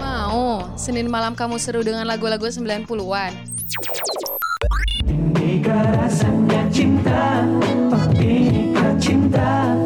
Mau, 0.00 0.64
Senin 0.80 1.12
malam 1.12 1.36
kamu 1.36 1.60
seru 1.60 1.84
dengan 1.84 2.08
lagu-lagu 2.08 2.48
90-an. 2.48 3.36
Inikah 5.04 5.84
rasanya 6.00 6.64
cinta 6.72 7.44
Oh 7.92 8.08
inikah 8.16 8.96
cinta 8.96 9.76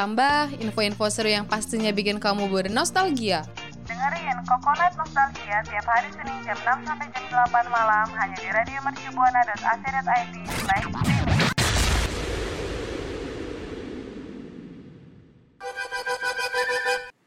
Ditambah 0.00 0.64
info-info 0.64 1.12
seru 1.12 1.28
yang 1.28 1.44
pastinya 1.44 1.92
bikin 1.92 2.16
kamu 2.16 2.48
bernostalgia. 2.48 3.44
Dengerin 3.84 4.40
Coconut 4.48 4.96
Nostalgia 4.96 5.60
tiap 5.60 5.84
hari 5.84 6.08
Senin 6.16 6.40
jam 6.40 6.56
6 6.56 6.88
sampai 6.88 7.04
jam 7.12 7.20
8 7.28 7.68
malam 7.68 8.08
hanya 8.16 8.32
di 8.40 8.48
radio 8.48 8.80
mercubuana.ac.id 8.80 10.34
slash 10.56 10.88
streaming. 10.88 11.52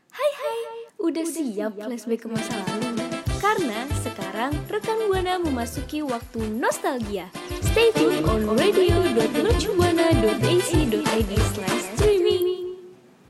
Hai 0.10 0.32
hai, 0.34 0.60
udah 0.98 1.26
siap 1.30 1.78
flashback 1.78 2.26
ke 2.26 2.28
masa 2.34 2.58
lalu? 2.58 3.06
Karena 3.38 3.86
sekarang 4.02 4.58
rekan 4.66 4.98
Buana 5.14 5.38
memasuki 5.38 6.02
waktu 6.02 6.42
nostalgia. 6.58 7.30
Stay 7.70 7.94
tune 7.94 8.26
on 8.26 8.50
radio.mercubuana.ac.id 8.58 11.32
slash 11.54 11.86
streaming. 11.94 12.23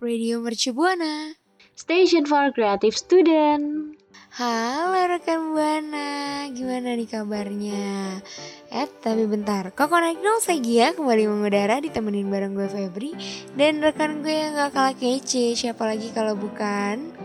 Radio 0.03 0.43
Mercubuana. 0.43 1.31
Station 1.79 2.27
for 2.27 2.51
Creative 2.51 2.91
Student. 2.91 3.95
Halo 4.35 4.99
rekan 5.07 5.55
Buana, 5.55 6.43
gimana 6.51 6.91
nih 6.99 7.07
kabarnya? 7.07 8.19
Eh, 8.67 8.89
tapi 8.99 9.23
bentar, 9.31 9.71
kok 9.71 9.87
Connect 9.87 10.19
Nostalgia 10.19 10.91
kembali 10.91 11.31
mengudara 11.31 11.79
ditemenin 11.79 12.27
bareng 12.27 12.51
gue 12.51 12.67
Febri 12.67 13.15
dan 13.55 13.79
rekan 13.79 14.19
gue 14.19 14.35
yang 14.35 14.59
gak 14.59 14.75
kalah 14.75 14.91
kece, 14.99 15.55
siapa 15.55 15.87
lagi 15.87 16.11
kalau 16.11 16.35
bukan? 16.35 17.15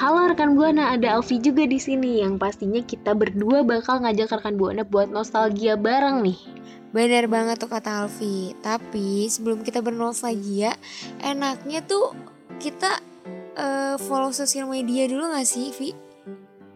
Halo 0.00 0.24
rekan 0.24 0.56
Buana, 0.56 0.96
ada 0.96 1.20
Alfi 1.20 1.44
juga 1.44 1.68
di 1.68 1.76
sini 1.76 2.24
yang 2.24 2.40
pastinya 2.40 2.80
kita 2.80 3.12
berdua 3.12 3.68
bakal 3.68 4.00
ngajak 4.00 4.32
rekan 4.32 4.56
Buana 4.56 4.80
buat 4.88 5.12
nostalgia 5.12 5.76
bareng 5.76 6.24
nih. 6.24 6.53
Bener 6.94 7.26
banget 7.26 7.58
tuh 7.58 7.66
kata 7.66 8.06
Alfi, 8.06 8.54
tapi 8.62 9.26
sebelum 9.26 9.66
kita 9.66 9.82
bernostalgia, 9.82 10.78
enaknya 11.18 11.82
tuh 11.82 12.14
kita 12.62 13.02
eh, 13.58 13.98
follow 13.98 14.30
sosial 14.30 14.70
media 14.70 15.10
dulu 15.10 15.26
gak 15.34 15.42
sih, 15.42 15.74
Vi? 15.74 16.03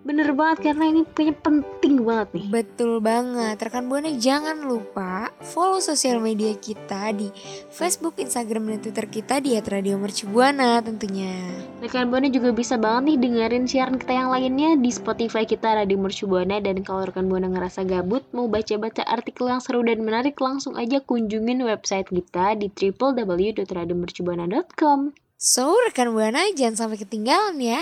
Bener 0.07 0.31
banget 0.33 0.59
karena 0.71 0.95
ini 0.95 1.03
punya 1.03 1.35
penting 1.35 2.07
banget 2.07 2.29
nih. 2.35 2.47
Betul 2.49 3.01
banget, 3.03 3.59
rekan 3.59 3.89
Buana 3.91 4.11
jangan 4.15 4.63
lupa 4.63 5.35
follow 5.43 5.81
sosial 5.83 6.23
media 6.23 6.55
kita 6.55 7.11
di 7.13 7.29
Facebook, 7.75 8.15
Instagram, 8.23 8.71
dan 8.73 8.81
Twitter 8.85 9.07
kita 9.11 9.41
di 9.43 9.59
@radiomercubuana 9.59 10.81
tentunya. 10.81 11.35
Rekan 11.83 12.11
Buana 12.11 12.29
juga 12.31 12.53
bisa 12.55 12.79
banget 12.79 13.05
nih 13.15 13.19
dengerin 13.23 13.69
siaran 13.71 13.99
kita 13.99 14.13
yang 14.15 14.31
lainnya 14.31 14.77
di 14.79 14.91
Spotify 14.91 15.45
kita 15.47 15.75
Radio 15.79 15.99
Mercu 15.99 16.27
Buana 16.27 16.61
dan 16.63 16.83
kalau 16.87 17.05
rekan 17.07 17.29
Buana 17.31 17.49
ngerasa 17.51 17.85
gabut 17.87 18.23
mau 18.35 18.49
baca-baca 18.51 19.03
artikel 19.07 19.49
yang 19.51 19.61
seru 19.63 19.83
dan 19.87 20.03
menarik 20.03 20.41
langsung 20.43 20.75
aja 20.75 20.99
kunjungin 21.03 21.63
website 21.63 22.11
kita 22.11 22.55
di 22.59 22.67
www.radiomercubuana.com. 22.71 25.13
So, 25.39 25.71
rekan 25.87 26.11
Buana 26.11 26.51
jangan 26.51 26.75
sampai 26.87 26.99
ketinggalan 26.99 27.63
ya. 27.63 27.79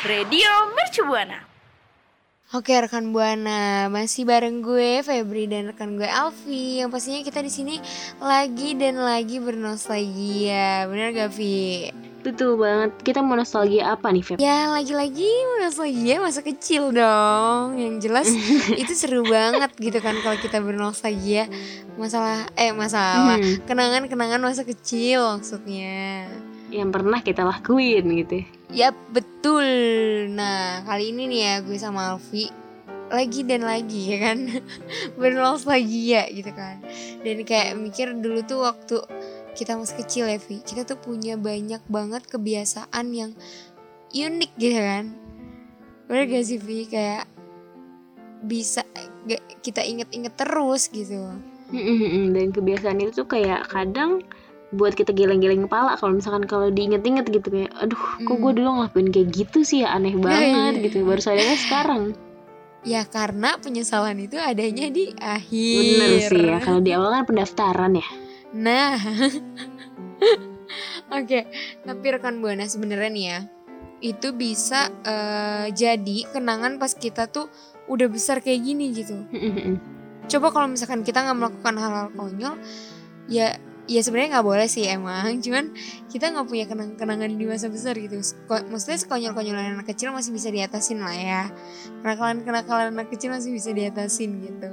Radio 0.00 0.48
Mercubuana. 0.72 1.44
Oke 2.56 2.72
rekan 2.72 3.12
Buana, 3.12 3.92
masih 3.92 4.24
bareng 4.24 4.64
gue 4.64 5.04
Febri 5.04 5.44
dan 5.44 5.68
rekan 5.70 6.00
gue 6.00 6.08
Alfi 6.08 6.80
Yang 6.80 6.90
pastinya 6.90 7.20
kita 7.20 7.44
di 7.44 7.52
sini 7.52 7.76
lagi 8.18 8.74
dan 8.74 8.98
lagi 8.98 9.38
bernostalgia 9.38 10.88
Bener 10.88 11.12
gak 11.14 11.36
Vi? 11.36 11.92
Betul 12.24 12.56
banget. 12.56 12.96
Kita 13.04 13.20
mau 13.22 13.36
nostalgia 13.36 13.92
apa 13.92 14.08
nih, 14.10 14.24
Feb? 14.24 14.38
Ya 14.42 14.72
lagi-lagi 14.72 15.30
nostalgia 15.62 16.16
masa 16.18 16.40
kecil 16.40 16.96
dong 16.96 17.76
Yang 17.76 18.08
jelas 18.08 18.26
itu 18.82 18.92
seru 18.96 19.22
banget 19.28 19.70
gitu 19.76 20.00
kan 20.00 20.16
kalau 20.24 20.40
kita 20.40 20.64
bernostalgia 20.64 21.44
Masalah, 22.00 22.48
eh 22.56 22.72
masalah 22.72 23.36
Hmm. 23.36 23.62
Kenangan-kenangan 23.68 24.40
masa 24.40 24.64
kecil 24.64 25.38
maksudnya 25.38 26.24
Yang 26.70 26.90
pernah 26.94 27.20
kita 27.20 27.42
lakuin 27.42 28.04
gitu. 28.24 28.46
Ya. 28.70 28.94
Betul. 28.94 29.66
Nah 30.32 30.86
kali 30.86 31.10
ini 31.10 31.26
nih 31.26 31.40
ya 31.42 31.54
gue 31.66 31.76
sama 31.80 32.14
Alfi 32.14 32.46
Lagi 33.10 33.42
dan 33.42 33.66
lagi 33.66 34.14
ya 34.14 34.18
kan? 34.30 34.38
Bernostalgia 35.20 36.30
gitu 36.30 36.54
kan. 36.54 36.78
Dan 37.26 37.42
kayak 37.42 37.74
mikir 37.74 38.14
dulu 38.14 38.46
tuh 38.46 38.62
waktu 38.62 39.02
kita 39.58 39.74
masih 39.74 39.96
kecil 40.06 40.24
ya 40.30 40.38
Vi 40.38 40.62
Kita 40.62 40.86
tuh 40.86 40.98
punya 40.98 41.34
banyak 41.34 41.82
banget 41.90 42.22
kebiasaan 42.30 43.06
yang 43.10 43.34
unik 44.14 44.52
gitu 44.58 44.78
kan? 44.78 45.04
Bener 46.06 46.24
gak 46.30 46.44
sih 46.46 46.58
Vi 46.62 46.86
kayak 46.86 47.26
bisa 48.46 48.86
gak 49.26 49.42
kita 49.60 49.84
inget-inget 49.84 50.34
terus 50.38 50.86
gitu. 50.90 51.34
Dan 51.70 52.50
kebiasaan 52.50 52.98
itu 52.98 53.22
tuh 53.22 53.28
kayak 53.30 53.70
kadang 53.70 54.22
buat 54.70 54.94
kita 54.94 55.10
geleng-geleng 55.10 55.66
kepala 55.66 55.98
kalau 55.98 56.14
misalkan 56.14 56.46
kalau 56.46 56.70
diinget-inget 56.70 57.26
gitu 57.26 57.50
kayak 57.50 57.74
aduh 57.74 57.98
kok 57.98 58.34
gue 58.34 58.50
Hmm. 58.50 58.54
dulu 58.54 58.68
ngelakuin 58.78 59.08
kayak 59.10 59.28
gitu 59.34 59.58
sih 59.60 59.82
ya? 59.82 59.92
Aneh 59.92 60.14
banget 60.14 60.78
iya, 60.78 60.82
gitu. 60.86 61.02
baru 61.02 61.18
sadarnya 61.18 61.58
sekarang. 61.58 62.02
Ya 62.80 63.02
karena 63.04 63.58
penyesalan 63.58 64.16
itu 64.16 64.38
adanya 64.38 64.86
di 64.88 65.12
akhir. 65.18 65.76
Bener 65.76 66.10
sih 66.22 66.40
ya 66.40 66.56
kalau 66.58 66.80
di 66.80 66.90
awal 66.94 67.10
kan 67.12 67.26
pendaftaran 67.26 67.92
ya. 67.98 68.06
Nah, 68.50 68.96
oke. 71.18 71.38
Tapi 71.82 72.06
rekan 72.08 72.40
buana 72.40 72.64
sebenarnya 72.64 73.10
nih 73.10 73.24
ya, 73.26 73.38
itu 74.00 74.28
bisa 74.32 74.88
eh, 75.04 75.66
jadi 75.70 76.30
kenangan 76.32 76.78
pas 76.78 76.94
kita 76.94 77.28
tuh 77.28 77.50
udah 77.86 78.06
besar 78.06 78.40
kayak 78.40 78.60
gini 78.62 78.94
gitu. 78.94 79.18
Coba 80.30 80.48
kalau 80.48 80.70
misalkan 80.70 81.02
kita 81.02 81.20
nggak 81.20 81.36
melakukan 81.36 81.74
hal-hal 81.74 82.08
konyol, 82.14 82.54
ya 83.26 83.58
ya 83.90 84.00
sebenarnya 84.06 84.38
nggak 84.38 84.46
boleh 84.46 84.68
sih 84.70 84.86
emang. 84.86 85.42
Cuman 85.42 85.74
kita 86.06 86.30
nggak 86.30 86.46
punya 86.46 86.64
kenang-kenangan 86.70 87.30
di 87.34 87.44
masa 87.50 87.66
besar 87.66 87.98
gitu. 87.98 88.22
Maksudnya 88.46 88.98
sekonyol-konyolan 89.02 89.74
anak 89.74 89.90
kecil 89.90 90.14
masih 90.14 90.30
bisa 90.30 90.54
diatasin 90.54 91.02
lah 91.02 91.14
ya. 91.14 91.42
Kenakalan-kenakalan 92.06 92.94
anak 92.94 93.10
kecil 93.10 93.34
masih 93.34 93.50
bisa 93.50 93.74
diatasin 93.74 94.30
gitu. 94.46 94.70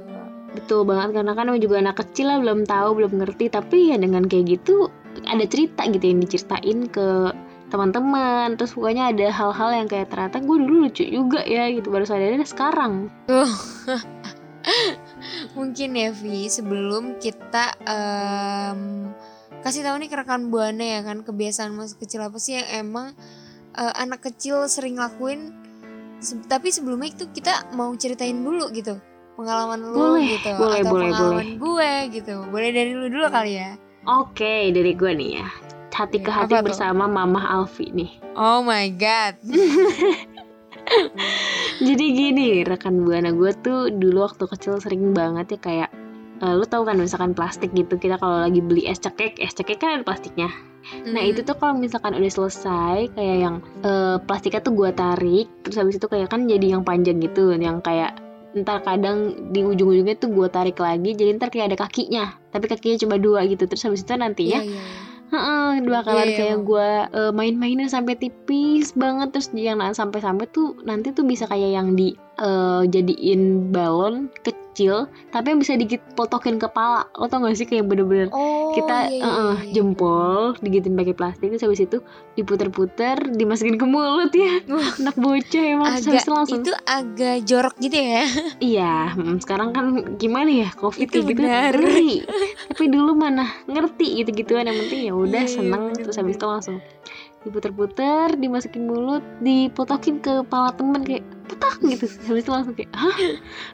betul 0.48 0.80
banget 0.88 1.20
karena 1.20 1.36
kan 1.36 1.52
juga 1.60 1.76
anak 1.76 2.00
kecil 2.02 2.32
lah 2.32 2.40
belum 2.40 2.64
tahu 2.64 2.96
belum 2.96 3.20
ngerti 3.20 3.52
tapi 3.52 3.92
ya 3.92 4.00
dengan 4.00 4.24
kayak 4.24 4.58
gitu 4.58 4.88
ada 5.28 5.44
cerita 5.44 5.84
gitu 5.86 6.00
yang 6.08 6.24
diceritain 6.24 6.88
ke 6.88 7.36
teman-teman 7.68 8.56
terus 8.56 8.72
pokoknya 8.72 9.12
ada 9.12 9.28
hal-hal 9.28 9.70
yang 9.76 9.88
kayak 9.92 10.08
ternyata 10.08 10.40
gue 10.40 10.56
dulu 10.56 10.88
lucu 10.88 11.04
juga 11.04 11.44
ya 11.44 11.68
gitu 11.68 11.92
baru 11.92 12.08
sadarnya 12.08 12.48
sekarang 12.48 13.12
Tuh. 13.28 13.44
Mungkin 15.52 15.90
ya 15.92 16.10
Vi, 16.10 16.46
sebelum 16.46 17.16
kita 17.16 17.76
em, 17.82 19.10
kasih 19.60 19.82
tahu 19.82 19.96
nih 19.96 20.08
ke 20.08 20.16
rekan 20.16 20.48
Buana 20.48 20.80
ya 20.80 21.00
kan 21.00 21.20
kebiasaan 21.20 21.70
masa 21.70 21.96
kecil 21.96 22.20
apa 22.20 22.36
sih 22.36 22.56
yang 22.56 22.86
emang 22.86 23.06
eh, 23.72 23.92
anak 23.96 24.22
kecil 24.22 24.64
sering 24.64 24.94
lakuin. 24.94 25.52
Se- 26.18 26.38
tapi 26.42 26.68
sebelumnya 26.68 27.08
itu 27.08 27.28
kita 27.28 27.70
mau 27.72 27.90
ceritain 27.92 28.34
dulu 28.34 28.70
gitu 28.70 28.98
pengalaman 29.34 29.78
lu 29.84 29.94
Boleh, 29.94 30.26
gitu 30.32 30.50
boleh, 30.52 30.80
atau 30.80 30.90
boleh, 30.90 31.06
pengalaman 31.06 31.48
gue 31.56 31.90
gitu. 32.12 32.34
Boleh 32.48 32.70
dari 32.70 32.90
lu 32.90 33.06
dulu 33.06 33.26
kali 33.28 33.52
ya. 33.54 33.70
oke 34.02 34.54
dari 34.68 34.92
gue 34.92 35.12
nih 35.12 35.30
ya 35.36 35.46
hati 35.88 36.16
ke 36.16 36.26
Iya, 36.26 36.36
hati 36.36 36.54
apa 36.54 36.58
tuh? 36.58 36.66
bersama 36.66 37.04
Mamah 37.06 37.44
Alfi 37.52 37.90
nih 37.90 38.10
Oh 38.34 38.62
my 38.62 38.86
god. 38.90 39.34
Jadi 41.78 42.04
gini 42.10 42.48
rekan 42.66 43.06
buana 43.06 43.30
gue 43.30 43.50
tuh 43.62 43.90
dulu 43.94 44.26
waktu 44.26 44.44
kecil 44.50 44.82
sering 44.82 45.14
banget 45.14 45.54
ya 45.54 45.58
kayak 45.58 45.90
eh, 46.38 46.54
lu 46.54 46.66
tahu 46.66 46.82
kan 46.82 46.98
misalkan 46.98 47.34
plastik 47.34 47.70
gitu 47.70 47.98
kita 47.98 48.18
kalau 48.18 48.42
lagi 48.42 48.58
beli 48.58 48.86
es 48.86 48.98
cekek 48.98 49.38
es 49.38 49.54
cekek 49.54 49.78
kan 49.78 49.98
ada 49.98 50.04
plastiknya. 50.06 50.50
Nah 51.06 51.20
Hmm. 51.20 51.30
itu 51.30 51.44
tuh 51.44 51.58
kalau 51.58 51.76
misalkan 51.76 52.16
udah 52.16 52.32
selesai 52.32 53.12
kayak 53.12 53.36
yang 53.38 53.56
eh, 53.82 54.16
plastiknya 54.22 54.62
tuh 54.62 54.74
gua 54.74 54.90
tarik 54.90 55.46
terus 55.62 55.76
habis 55.76 55.98
itu 55.98 56.06
kayak 56.06 56.30
kan 56.30 56.46
jadi 56.46 56.78
yang 56.78 56.82
panjang 56.82 57.18
gitu 57.22 57.54
yang 57.54 57.78
kayak 57.78 58.16
ntar 58.56 58.80
kadang 58.80 59.52
di 59.52 59.60
ujung-ujungnya 59.60 60.16
tuh 60.16 60.32
gua 60.32 60.48
tarik 60.48 60.80
lagi 60.80 61.12
jadi 61.12 61.36
ntar 61.36 61.52
kayak 61.52 61.74
ada 61.74 61.78
kakinya 61.84 62.32
tapi 62.48 62.64
kakinya 62.66 62.96
cuma 62.96 63.20
dua 63.20 63.44
gitu 63.44 63.68
terus 63.68 63.84
habis 63.84 64.02
itu 64.02 64.16
nantinya 64.16 64.64
Iya, 64.64 64.72
iya, 64.72 64.80
iya. 64.80 65.06
Heeh, 65.28 65.84
dua 65.84 66.00
kali 66.00 66.16
Iya, 66.16 66.24
iya, 66.24 66.38
kayak 66.40 66.58
gue 66.64 66.90
main-mainnya 67.36 67.88
sampai 67.92 68.16
tipis 68.16 68.96
banget. 68.96 69.28
Terus 69.36 69.48
yang 69.52 69.84
sampai-sampai 69.84 70.48
tuh 70.48 70.80
nanti 70.88 71.12
tuh 71.12 71.28
bisa 71.28 71.44
kayak 71.44 71.70
yang 71.76 71.92
di 71.92 72.16
eh, 72.40 72.82
jadiin 72.88 73.68
balon 73.68 74.32
kecil 74.40 74.67
tapi 75.32 75.46
yang 75.50 75.58
bisa 75.58 75.74
dipotokin 75.74 76.60
kepala 76.60 77.10
lo 77.14 77.26
tau 77.26 77.42
gak 77.42 77.56
sih 77.56 77.66
kayak 77.66 77.88
bener-bener 77.88 78.30
Oh, 78.30 78.70
kita 78.70 79.08
iya, 79.08 79.18
iya, 79.18 79.24
eh, 79.24 79.56
iya. 79.64 79.72
jempol 79.74 80.54
digitin 80.60 80.94
pakai 80.94 81.14
plastik 81.14 81.48
terus 81.48 81.64
habis 81.64 81.82
itu 81.82 81.98
diputer-puter 82.34 83.34
dimasukin 83.34 83.74
ke 83.74 83.84
mulut 83.84 84.30
ya 84.30 84.62
Wah. 84.68 84.94
anak 85.00 85.16
bocah 85.16 85.64
emang 85.64 85.90
habis 85.96 86.06
agak 86.06 86.26
langsung 86.28 86.60
itu 86.62 86.72
agak 86.84 87.36
jorok 87.42 87.74
gitu 87.80 87.96
ya. 87.96 88.22
iya 88.60 88.94
mm, 89.12 89.42
sekarang 89.42 89.72
kan 89.72 89.86
gimana 90.16 90.50
ya 90.66 90.68
covid 90.74 91.08
Itu 91.08 91.24
gitu 91.24 91.40
ngeri 91.40 92.22
tapi 92.68 92.84
dulu 92.86 93.14
mana 93.14 93.48
ngerti 93.66 94.22
gitu 94.22 94.30
gituan 94.34 94.66
yang 94.66 94.78
penting 94.78 95.00
ya 95.08 95.14
udah 95.14 95.26
Iya, 95.38 95.48
iya, 95.48 95.54
seneng 95.54 95.82
bener, 95.90 96.02
terus 96.02 96.16
habis 96.18 96.36
itu 96.36 96.46
langsung 96.46 96.76
diputer-puter 97.42 98.34
dimasukin 98.34 98.84
mulut 98.84 99.22
dipotokin 99.38 100.18
ke 100.18 100.42
kepala 100.42 100.74
temen 100.74 101.02
kayak 101.02 101.24
petak 101.46 101.74
gitu. 101.80 102.06
Habis 102.26 102.42
itu 102.44 102.50
langsung 102.50 102.74
kayak 102.74 102.90
hah? 102.92 103.18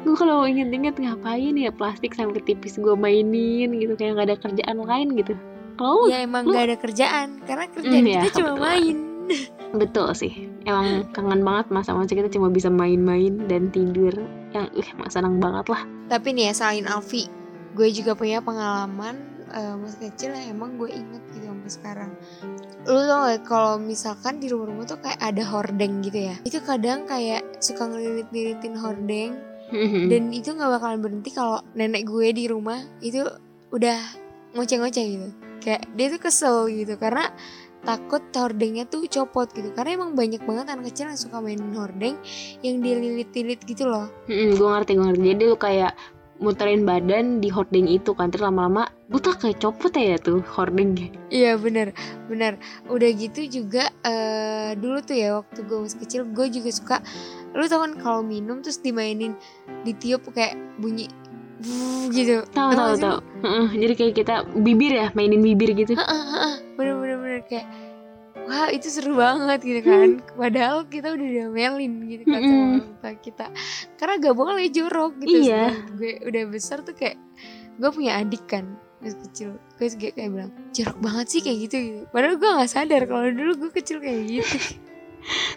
Gue 0.05 0.14
kalau 0.14 0.44
inget-inget 0.44 0.94
ngapain 0.94 1.55
ya 1.55 1.72
plastik 1.72 2.12
sampai 2.12 2.40
tipis 2.40 2.76
gue 2.76 2.94
mainin 2.94 3.72
gitu 3.72 3.96
kayak 3.96 4.14
nggak 4.14 4.26
ada 4.31 4.37
kerjaan 4.38 4.78
lain 4.78 5.08
gitu. 5.16 5.34
Kalau 5.75 6.06
ya 6.06 6.22
emang 6.22 6.46
lu- 6.46 6.55
gak 6.55 6.66
ada 6.70 6.78
kerjaan 6.78 7.28
karena 7.43 7.64
kerjaan 7.66 8.05
Hmm, 8.05 8.14
ya, 8.14 8.20
kita 8.22 8.34
cuma 8.38 8.52
betul. 8.55 8.62
main. 8.62 8.96
betul 9.75 10.08
sih. 10.14 10.32
Emang 10.62 11.02
kangen 11.10 11.43
banget 11.43 11.67
masa-masa 11.69 12.14
kita 12.14 12.31
cuma 12.31 12.46
bisa 12.46 12.70
main-main 12.70 13.43
dan 13.50 13.72
tidur. 13.75 14.14
Yang 14.55 14.67
uh 14.70 14.87
emang 14.94 15.10
senang 15.10 15.37
banget 15.43 15.67
lah. 15.67 15.82
Tapi 16.06 16.31
nih 16.31 16.44
ya 16.46 16.52
selain 16.55 16.87
Alfi, 16.87 17.26
gue 17.75 17.88
juga 17.90 18.14
punya 18.14 18.38
pengalaman 18.38 19.19
eh, 19.50 19.75
masa 19.75 19.99
kecil 19.99 20.31
yang 20.31 20.55
emang 20.55 20.78
gue 20.78 20.90
inget 20.90 21.22
gitu 21.34 21.46
sampai 21.46 21.70
sekarang. 21.72 22.10
Lu 22.84 23.00
tau 23.08 23.28
gak 23.28 23.42
kalau 23.48 23.81
misalkan 23.81 24.40
di 24.40 24.52
rumah-rumah 24.52 24.84
tuh 24.84 25.00
kayak 25.00 25.20
ada 25.20 25.42
hordeng 25.44 26.04
gitu 26.04 26.28
ya. 26.31 26.36
Itu 26.44 26.60
kadang 26.60 27.08
kayak 27.08 27.60
suka 27.60 27.88
ngelilit-lilitin 27.88 28.76
hordeng 28.76 29.31
dan 30.12 30.22
itu 30.31 30.52
nggak 30.52 30.70
bakalan 30.78 31.00
berhenti 31.00 31.31
kalau 31.32 31.64
nenek 31.72 32.04
gue 32.04 32.28
di 32.36 32.44
rumah 32.46 32.84
itu 33.00 33.25
udah 33.72 33.98
ngoceh-ngoceh 34.52 35.04
gitu. 35.08 35.28
Kayak 35.64 35.88
dia 35.96 36.06
tuh 36.12 36.20
kesel 36.20 36.56
gitu 36.69 37.00
karena 37.00 37.32
takut 37.84 38.25
hordengnya 38.32 38.88
tuh 38.88 39.04
copot 39.06 39.46
gitu 39.52 39.70
karena 39.76 40.00
emang 40.00 40.16
banyak 40.16 40.40
banget 40.42 40.66
anak 40.72 40.90
kecil 40.90 41.12
yang 41.12 41.20
suka 41.20 41.36
mainin 41.38 41.76
hordeng 41.76 42.16
yang 42.64 42.81
dililit-lilit 42.81 43.60
gitu 43.69 43.84
loh 43.84 44.08
gue 44.26 44.56
ngerti 44.56 44.96
gue 44.96 45.04
ngerti 45.04 45.25
jadi 45.36 45.42
lu 45.44 45.56
kayak 45.60 45.92
muterin 46.42 46.82
badan 46.82 47.38
di 47.38 47.46
hordeng 47.46 47.86
itu 47.86 48.10
kan 48.14 48.31
terus 48.31 48.42
lama-lama 48.42 48.90
buta 49.06 49.38
kayak 49.38 49.62
copot 49.62 49.94
ya 49.94 50.19
tuh 50.19 50.42
hordengnya. 50.42 51.12
Iya 51.31 51.54
bener 51.54 51.94
bener. 52.26 52.58
Udah 52.90 53.10
gitu 53.14 53.46
juga 53.46 53.90
eh 54.02 54.75
dulu 54.75 54.98
tuh 55.04 55.14
ya 55.14 55.38
waktu 55.38 55.62
gue 55.62 55.78
masih 55.86 55.98
kecil 56.02 56.20
gue 56.31 56.46
juga 56.50 56.70
suka 56.75 56.96
lu 57.54 57.64
tau 57.70 57.86
kan 57.86 57.92
kalau 58.02 58.20
minum 58.26 58.58
terus 58.60 58.82
dimainin 58.82 59.38
ditiup 59.86 60.26
kayak 60.34 60.58
bunyi 60.82 61.06
gitu. 62.16 62.42
Tahu 62.50 62.70
tahu 62.75 62.94
tahu 62.98 63.19
jadi 63.78 63.94
kayak 63.94 64.14
kita 64.19 64.34
bibir 64.58 64.92
ya 64.98 65.06
mainin 65.14 65.38
bibir 65.40 65.70
gitu. 65.72 65.94
Bener 66.75 66.94
bener 66.98 67.16
bener 67.22 67.40
kayak 67.46 67.66
wah 68.34 68.69
itu 68.70 68.90
seru 68.90 69.14
banget 69.14 69.60
gitu 69.62 69.81
kan. 69.86 70.08
Padahal 70.34 70.84
kita 70.90 71.14
udah 71.14 71.28
diomelin 71.28 71.92
gitu 72.10 72.22
kan 72.26 72.40
sama 72.42 72.64
orang 72.82 72.94
tua 72.98 73.12
kita. 73.22 73.46
Karena 73.96 74.14
gak 74.20 74.36
boleh 74.36 74.66
jorok 74.70 75.12
gitu 75.22 75.36
Iya. 75.46 75.64
Gue 75.94 76.12
udah 76.26 76.42
besar 76.50 76.82
tuh 76.82 76.94
kayak 76.98 77.16
gue 77.78 77.90
punya 77.90 78.19
adik 78.19 78.44
kan 78.50 78.66
masih 78.98 79.19
kecil. 79.31 79.48
Gue 79.78 79.86
kayak, 79.94 80.14
kayak 80.19 80.31
bilang 80.32 80.52
jorok 80.75 80.98
banget 80.98 81.26
sih 81.31 81.40
kayak 81.40 81.58
gitu 81.70 81.76
gitu. 81.78 82.00
Padahal 82.10 82.34
gue 82.38 82.50
nggak 82.50 82.70
sadar 82.70 83.02
kalau 83.06 83.26
dulu 83.31 83.52
gue 83.66 83.70
kecil 83.75 83.98
kayak 84.02 84.22
gitu 84.26 84.56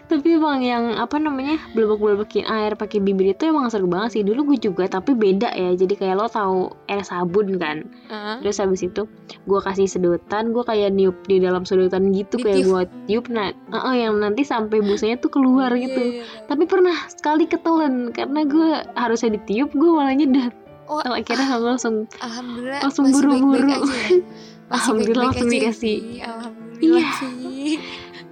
tapi 0.06 0.34
emang 0.34 0.60
yang 0.60 0.96
apa 0.96 1.16
namanya 1.16 1.60
belebek-belebekin 1.72 2.44
air 2.44 2.72
pakai 2.72 2.98
bibir 2.98 3.32
itu 3.32 3.44
emang 3.44 3.68
seru 3.68 3.84
banget 3.84 4.10
sih 4.10 4.22
dulu 4.22 4.48
gue 4.48 4.58
juga 4.62 4.88
tapi 4.88 5.12
beda 5.12 5.52
ya 5.52 5.76
jadi 5.76 5.94
kayak 5.94 6.14
lo 6.16 6.26
tahu 6.26 6.58
air 6.86 7.02
sabun 7.02 7.56
kan 7.56 7.84
Heeh. 8.08 8.36
terus 8.40 8.56
habis 8.58 8.80
itu 8.80 9.04
gue 9.44 9.60
kasih 9.60 9.84
sedotan 9.84 10.50
gue 10.50 10.62
kayak 10.62 10.90
niup 10.90 11.16
di 11.24 11.38
dalam 11.38 11.62
sedotan 11.62 12.08
gitu 12.10 12.36
kayak 12.36 12.64
Ditiup. 12.64 12.72
gue 12.72 12.82
tiup 13.06 13.24
nah 13.28 13.52
eh, 13.52 13.96
yang 13.98 14.16
nanti 14.16 14.42
sampai 14.42 14.80
busanya 14.80 15.16
tuh 15.16 15.28
keluar 15.28 15.68
gitu 15.72 15.92
Iya, 15.94 16.08
iya, 16.10 16.24
iya. 16.24 16.44
tapi 16.46 16.64
pernah 16.64 16.96
sekali 17.06 17.44
ketelan 17.44 18.10
karena 18.10 18.40
gue 18.42 18.68
harusnya 18.94 19.34
ditiup 19.34 19.70
gue 19.70 19.90
malah 19.90 20.12
nyedat 20.12 20.54
Oh, 20.88 21.04
Kalau 21.04 21.20
akhirnya 21.20 21.52
gue 21.52 21.68
langsung 21.68 22.08
alhamdulillah 22.16 22.80
langsung 22.80 23.12
buru-buru. 23.12 23.60
ya. 23.60 23.76
Masih 23.76 24.24
Alhamdulillah 24.72 25.28
baik-baik 25.28 25.36
langsung 25.36 25.44
ya, 25.44 25.52
dikasih. 25.52 25.96
Alhamdulillah 26.24 26.68
Iya. 26.80 27.76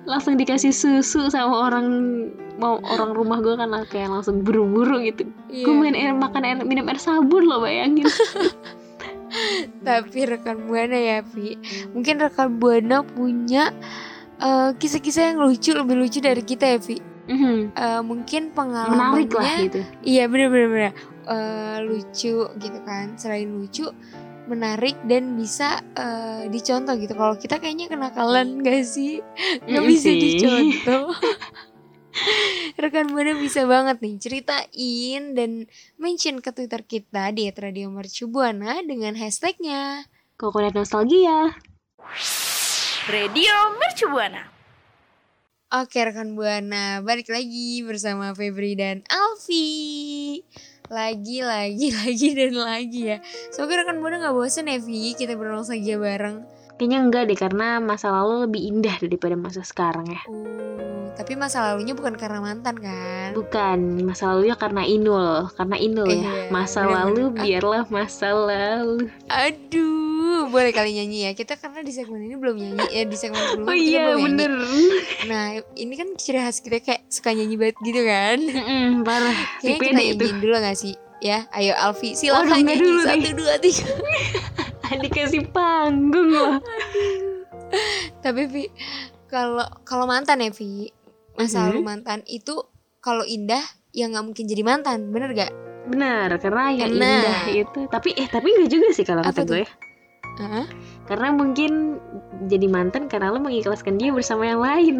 Langsung 0.06 0.35
dikasih 0.35 0.70
susu 0.70 1.26
sama 1.26 1.67
orang 1.67 1.87
mau 2.56 2.79
orang 2.81 3.11
rumah 3.11 3.38
gue 3.38 3.53
kan 3.53 3.69
kayak 3.85 4.08
langsung 4.08 4.41
buru-buru 4.41 5.03
gitu 5.03 5.26
Iya. 5.47 5.62
gue 5.62 5.75
main 5.75 5.93
air 5.93 6.14
makan 6.14 6.43
air 6.43 6.56
minum 6.62 6.87
air 6.87 6.97
sabun 6.97 7.44
loh 7.44 7.61
bayangin 7.61 8.06
Tapi 9.82 10.19
rekan 10.25 10.64
buana 10.64 10.94
ya 10.94 11.19
Vi 11.20 11.58
Mungkin 11.91 12.17
rekan 12.17 12.56
buana 12.56 13.03
punya 13.03 13.75
eh, 14.38 14.70
kisah-kisah 14.73 15.35
yang 15.35 15.38
lucu 15.41 15.75
lebih 15.75 15.97
lucu 15.97 16.19
dari 16.19 16.41
kita 16.41 16.67
ya 16.67 16.79
Vi 16.79 16.97
Mhm. 17.26 17.75
Eh, 17.75 18.00
Mungkin 18.00 18.55
menarik 18.55 18.94
lah 18.94 18.94
pengalamannya 19.35 19.67
gitu 19.67 19.81
Iya 20.06 20.31
bener-bener 20.31 20.69
bener. 20.70 20.93
Eh, 21.26 21.76
lucu 21.82 22.35
gitu 22.47 22.79
kan 22.87 23.19
Selain 23.19 23.50
lucu 23.50 23.91
menarik 24.46 24.94
dan 25.04 25.34
bisa 25.34 25.82
eh, 25.94 26.46
dicontoh 26.46 26.94
gitu. 26.96 27.12
Kalau 27.12 27.34
kita 27.34 27.58
kayaknya 27.58 27.87
kenakalan 27.87 28.62
gak 28.62 28.82
sih? 28.82 29.20
Nggak 29.66 29.82
Mm, 29.82 29.90
bisa 29.90 30.08
sih. 30.08 30.19
dicontoh. 30.19 31.06
Rekan 32.81 33.12
buana 33.12 33.37
bisa 33.37 33.69
banget 33.69 34.00
nih 34.00 34.16
ceritain 34.16 35.22
dan 35.37 35.69
mention 35.96 36.40
ke 36.40 36.48
twitter 36.48 36.81
kita 36.81 37.28
di 37.28 37.52
Radio 37.52 37.93
Mercubuana 37.93 38.81
dengan 38.81 39.12
hashtagnya. 39.16 40.08
Kokonat 40.37 40.72
nostalgia. 40.72 41.52
Radio 43.06 43.54
Mercubuana. 43.76 44.48
Oke 45.66 45.98
rekan 45.98 46.38
Buana, 46.38 47.02
balik 47.02 47.26
lagi 47.26 47.82
bersama 47.82 48.31
Febri 48.32 48.78
dan 48.78 49.02
Alfi 49.10 50.38
Lagi, 50.87 51.43
lagi, 51.43 51.91
lagi, 52.03 52.29
dan 52.38 52.55
lagi 52.55 53.03
ya. 53.15 53.19
Semoga 53.50 53.83
rekan 53.83 53.99
Buana 53.99 54.23
gak 54.23 54.35
bosen 54.35 54.71
ya 54.71 54.79
Vi, 54.79 55.19
kita 55.19 55.35
bernostalgia 55.35 55.99
bareng 55.99 56.47
kayaknya 56.76 56.99
enggak 57.00 57.23
deh 57.25 57.38
karena 57.38 57.69
masa 57.78 58.08
lalu 58.11 58.44
lebih 58.44 58.62
indah 58.67 58.96
daripada 58.96 59.34
masa 59.34 59.61
sekarang 59.62 60.05
ya 60.06 60.20
Oh, 60.26 61.08
tapi 61.14 61.32
masa 61.32 61.64
lalunya 61.64 61.93
bukan 61.93 62.12
karena 62.14 62.38
mantan 62.38 62.76
kan? 62.76 63.32
bukan 63.32 63.78
masa 64.02 64.28
lalunya 64.28 64.52
karena 64.55 64.82
inul 64.82 65.49
karena 65.50 65.77
inul 65.77 66.05
Iya, 66.06 66.20
ya 66.20 66.32
masa 66.48 66.81
bener-bener. 66.82 66.96
lalu 66.98 67.22
Ah. 67.22 67.32
biarlah 67.39 67.84
masa 67.89 68.29
lalu 68.31 69.08
Aduh, 69.27 70.12
boleh 70.46 70.70
kali 70.70 70.93
nyanyi 70.93 71.19
ya 71.22 71.32
Kita 71.32 71.55
karena 71.55 71.81
di 71.81 71.91
segmen 71.91 72.20
ini 72.20 72.34
belum 72.34 72.55
nyanyi 72.55 72.84
ya 72.86 73.03
Di 73.03 73.17
segmen 73.17 73.41
sebelumnya 73.43 73.67
oh 73.67 73.74
kita 73.74 73.82
iya 73.82 74.01
belum 74.06 74.12
nyanyi. 74.12 74.27
bener 74.29 74.53
Nah, 75.24 75.44
ini 75.74 75.94
kan 75.94 76.08
ciri 76.15 76.39
khas 76.39 76.60
kita 76.60 76.79
kayak 76.79 77.03
suka 77.06 77.32
nyanyi 77.32 77.56
banget 77.56 77.77
gitu 77.81 78.01
kan 78.03 78.39
Mm-mm, 78.39 78.86
parah 79.03 79.32
si 79.56 79.67
Kayaknya 79.67 79.81
kita 79.81 79.96
nyanyiin 80.15 80.36
dulu 80.39 80.55
gak 80.58 80.77
sih? 80.77 80.94
Ya, 81.17 81.48
ayo 81.51 81.72
Alfi, 81.74 82.12
silakan 82.12 82.44
nggak 82.44 82.60
nyanyi 82.62 82.77
dulu 82.79 83.01
nih. 83.01 83.08
Satu, 83.08 83.31
dua, 83.34 83.55
tiga 83.56 83.84
dikasih 84.94 85.50
panggung 85.50 86.31
loh 86.31 86.58
Tapi 88.22 88.46
Vi, 88.46 88.64
kalau 89.26 89.66
kalau 89.82 90.06
mantan 90.06 90.38
ya 90.38 90.50
Vi, 90.55 90.90
masa 91.34 91.66
lalu 91.66 91.82
mantan 91.82 92.22
itu 92.26 92.62
kalau 93.02 93.26
indah 93.26 93.62
ya 93.90 94.06
nggak 94.06 94.22
mungkin 94.22 94.46
jadi 94.46 94.62
mantan, 94.62 95.10
bener 95.10 95.34
gak? 95.34 95.52
benar 95.86 96.34
karena 96.43 96.74
yang 96.74 96.90
Karena- 96.98 97.22
indah 97.22 97.40
itu 97.46 97.81
tapi 97.86 98.10
eh 98.19 98.26
tapi 98.26 98.50
enggak 98.50 98.70
juga 98.74 98.88
sih 98.90 99.06
kalau 99.06 99.22
kata 99.22 99.46
gue 99.46 99.62
Hah? 100.36 100.66
karena 101.06 101.31
mungkin 101.31 102.02
jadi 102.50 102.66
mantan 102.66 103.06
karena 103.06 103.31
lo 103.31 103.38
mengikhlaskan 103.38 103.94
dia 103.94 104.10
bersama 104.10 104.50
yang 104.50 104.60
lain 104.60 104.96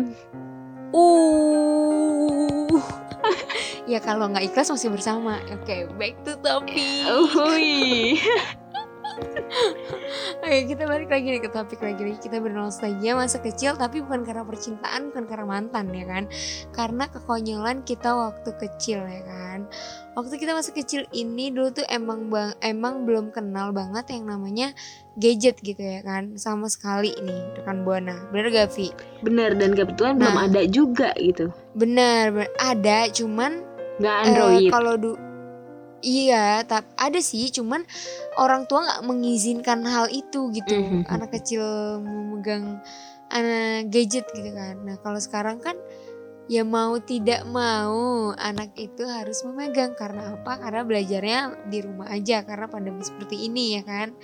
Uh, 0.95 2.71
ya 3.91 3.99
kalau 3.99 4.31
nggak 4.31 4.49
ikhlas 4.49 4.71
masih 4.71 4.89
bersama. 4.89 5.43
Oke, 5.51 5.91
back 5.99 6.15
to 6.23 6.39
topic. 6.41 6.79
Uhuy. 7.05 8.17
Oke, 10.37 10.69
kita 10.69 10.85
balik 10.85 11.09
lagi 11.09 11.27
nih 11.33 11.43
ke 11.43 11.49
topik 11.49 11.81
lagi 11.81 12.01
nih. 12.03 12.17
Kita 12.17 12.39
bernostalgia 12.39 13.17
masa 13.17 13.41
kecil 13.41 13.75
tapi 13.75 14.05
bukan 14.05 14.23
karena 14.23 14.45
percintaan, 14.45 15.11
bukan 15.11 15.25
karena 15.25 15.47
mantan 15.49 15.91
ya 15.91 16.05
kan. 16.05 16.25
Karena 16.71 17.09
kekonyolan 17.09 17.83
kita 17.83 18.13
waktu 18.13 18.51
kecil 18.57 19.01
ya 19.03 19.23
kan. 19.25 19.67
Waktu 20.13 20.37
kita 20.37 20.53
masa 20.53 20.73
kecil 20.73 21.05
ini 21.11 21.49
dulu 21.49 21.73
tuh 21.75 21.87
emang 21.89 22.29
bang, 22.29 22.57
emang 22.61 23.05
belum 23.05 23.33
kenal 23.33 23.73
banget 23.73 24.09
yang 24.13 24.29
namanya 24.29 24.73
gadget 25.15 25.61
gitu 25.61 25.81
ya 25.81 26.01
kan. 26.01 26.37
Sama 26.37 26.69
sekali 26.69 27.13
nih 27.17 27.57
rekan 27.57 27.85
Buana. 27.85 28.29
Bener 28.31 28.49
gak 28.49 28.73
Vi? 28.77 28.93
bener 29.17 29.57
dan 29.57 29.73
kebetulan 29.73 30.21
belum 30.21 30.35
Nah. 30.35 30.45
ada 30.47 30.63
juga 30.69 31.11
gitu 31.17 31.49
Bener, 31.73 32.31
bener. 32.31 32.53
ada 32.61 33.09
cuman 33.09 33.65
nggak 33.97 34.13
eh, 34.15 34.23
android 34.29 34.69
kalau 34.69 34.95
du 34.95 35.13
Iya, 36.07 36.63
tapi 36.63 36.87
ada 36.95 37.19
sih, 37.19 37.51
cuman 37.51 37.83
orang 38.39 38.71
tua 38.71 38.87
nggak 38.87 39.03
mengizinkan 39.11 39.83
hal 39.83 40.07
itu 40.07 40.55
gitu. 40.55 40.71
Mhm. 40.71 41.11
Anak 41.11 41.35
kecil 41.35 41.63
memegang 41.99 42.79
anak 43.35 43.91
gadget 43.91 44.31
gitu 44.31 44.55
kan. 44.55 44.87
Nah 44.87 45.03
kalau 45.03 45.19
sekarang 45.19 45.59
kan 45.59 45.75
ya 46.47 46.63
mau 46.63 46.95
tidak 47.03 47.43
mau 47.51 48.31
anak 48.39 48.71
itu 48.79 49.03
harus 49.03 49.43
memegang 49.43 49.99
karena 49.99 50.39
apa 50.39 50.63
karena 50.63 50.87
belajarnya 50.87 51.41
di 51.67 51.83
rumah 51.83 52.07
aja 52.07 52.47
karena 52.47 52.71
pandemi 52.71 53.03
seperti 53.03 53.51
ini 53.51 53.79
ya 53.79 53.83
kan 53.83 54.15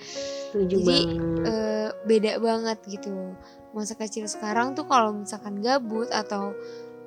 Setuju 0.55 0.75
Jadi, 0.79 0.87
banget. 0.87 1.43
eh, 1.51 1.89
beda 2.07 2.31
banget 2.39 2.79
gitu 2.87 3.35
masa 3.75 3.99
kecil 3.99 4.23
sekarang 4.31 4.71
tuh 4.71 4.87
kalau 4.87 5.11
misalkan 5.11 5.59
gabut 5.59 6.07
atau 6.15 6.55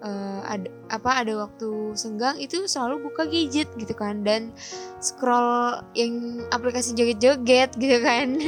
eh, 0.00 0.40
ada 0.44 0.68
apa 0.88 1.10
ada 1.24 1.32
waktu 1.38 1.68
senggang 1.94 2.36
itu 2.36 2.64
selalu 2.64 3.06
buka 3.06 3.24
gadget 3.24 3.68
gitu 3.76 3.92
kan 3.92 4.20
dan 4.22 4.52
scroll 4.98 5.80
yang 5.92 6.44
aplikasi 6.50 6.92
joget-joget 6.92 7.72
gitu 7.76 7.98
kan 8.00 8.36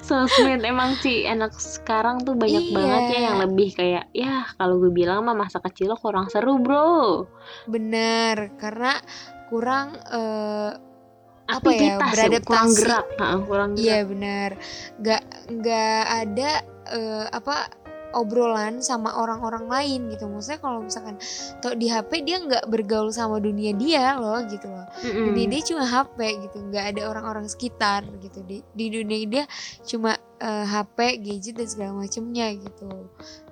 Sosmed 0.00 0.64
emang 0.64 0.96
sih 0.96 1.28
anak 1.28 1.52
sekarang 1.52 2.24
tuh 2.24 2.32
banyak 2.32 2.64
Iya. 2.64 2.72
banget 2.72 3.02
ya 3.12 3.18
yang 3.20 3.36
lebih 3.44 3.68
kayak 3.76 4.04
ya 4.16 4.48
kalau 4.56 4.80
gue 4.80 4.88
bilang 4.88 5.20
mah 5.20 5.36
masa 5.36 5.60
kecil 5.60 5.92
lo 5.92 5.96
kurang 6.00 6.32
seru 6.32 6.56
bro. 6.56 7.28
bener 7.68 8.56
karena 8.56 8.96
kurang 9.52 9.92
eh, 10.08 10.72
apa 11.48 11.68
ya 11.68 11.96
beradaptasi 12.00 12.44
kurang 12.44 12.68
gerak, 12.72 13.06
Heeh, 13.16 13.40
kurang 13.44 13.70
gerak. 13.72 13.84
Iya 13.84 13.98
benar, 14.04 14.50
nggak 15.00 15.22
nggak 15.48 16.02
ada 16.24 16.50
eh, 16.88 17.26
apa 17.28 17.56
obrolan 18.16 18.80
sama 18.80 19.12
orang-orang 19.16 19.68
lain 19.68 20.00
gitu. 20.12 20.28
Maksudnya 20.28 20.60
kalau 20.60 20.84
misalkan 20.84 21.16
tuh 21.60 21.76
di 21.76 21.90
HP 21.92 22.24
dia 22.24 22.40
nggak 22.40 22.64
bergaul 22.68 23.12
sama 23.12 23.40
dunia 23.42 23.76
dia 23.76 24.16
loh 24.16 24.40
gitu 24.48 24.68
loh. 24.68 24.86
Mm-mm. 25.04 25.32
Dunia 25.32 25.46
dia 25.52 25.60
cuma 25.64 25.84
HP 25.84 26.18
gitu, 26.48 26.56
nggak 26.72 26.84
ada 26.96 27.02
orang-orang 27.10 27.46
sekitar 27.48 28.06
gitu. 28.22 28.40
Di, 28.44 28.64
di 28.72 28.86
dunia 28.88 29.18
dia 29.28 29.44
cuma 29.84 30.16
eh, 30.40 30.66
HP, 30.66 31.20
gadget 31.20 31.54
dan 31.60 31.68
segala 31.68 31.92
macemnya 31.96 32.46
gitu. 32.56 32.90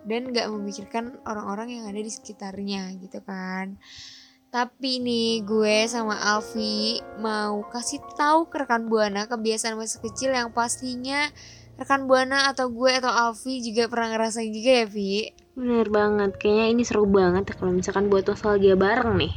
Dan 0.07 0.33
nggak 0.33 0.47
memikirkan 0.49 1.21
orang-orang 1.27 1.81
yang 1.81 1.85
ada 1.91 2.01
di 2.01 2.13
sekitarnya 2.13 2.95
gitu 3.01 3.21
kan. 3.25 3.77
Tapi 4.47 5.03
nih 5.03 5.45
gue 5.45 5.85
sama 5.85 6.17
Alfi 6.17 7.03
mau 7.21 7.61
kasih 7.69 8.01
tahu 8.17 8.49
ke 8.49 8.65
rekan 8.65 8.89
Buana 8.89 9.29
kebiasaan 9.29 9.77
masa 9.77 10.01
kecil 10.01 10.33
yang 10.33 10.49
pastinya 10.55 11.29
rekan 11.77 12.09
Buana 12.09 12.51
atau 12.53 12.73
gue 12.73 12.93
atau 12.97 13.13
Alfi 13.13 13.61
juga 13.61 13.89
pernah 13.89 14.17
ngerasain 14.17 14.53
juga 14.53 14.85
ya 14.85 14.87
Vi. 14.89 15.33
Bener 15.57 15.89
banget, 15.89 16.37
kayaknya 16.37 16.67
ini 16.73 16.83
seru 16.85 17.09
banget 17.09 17.53
ya 17.53 17.55
kalau 17.57 17.73
misalkan 17.73 18.09
buat 18.13 18.29
nostalgia 18.29 18.77
bareng 18.77 19.17
nih. 19.17 19.35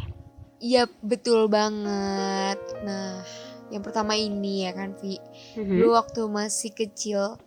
Iya 0.59 0.91
betul 1.03 1.47
banget. 1.47 2.59
Nah 2.83 3.23
yang 3.71 3.83
pertama 3.83 4.15
ini 4.15 4.67
ya 4.67 4.75
kan 4.75 4.95
Vi. 4.99 5.19
Mhm. 5.55 5.79
Dulu 5.79 5.87
waktu 5.95 6.21
masih 6.27 6.71
kecil 6.75 7.39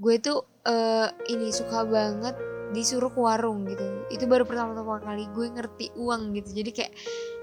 gue 0.00 0.14
tuh 0.18 0.46
eh, 0.66 1.08
ini 1.30 1.54
suka 1.54 1.86
banget 1.86 2.34
disuruh 2.70 3.10
ke 3.10 3.18
warung 3.18 3.66
gitu. 3.66 3.82
Itu 4.10 4.30
baru 4.30 4.46
pertama-tama 4.46 5.02
kali 5.02 5.26
gue 5.30 5.46
ngerti 5.50 5.86
uang 5.98 6.34
gitu. 6.38 6.50
Jadi 6.62 6.70
kayak 6.70 6.94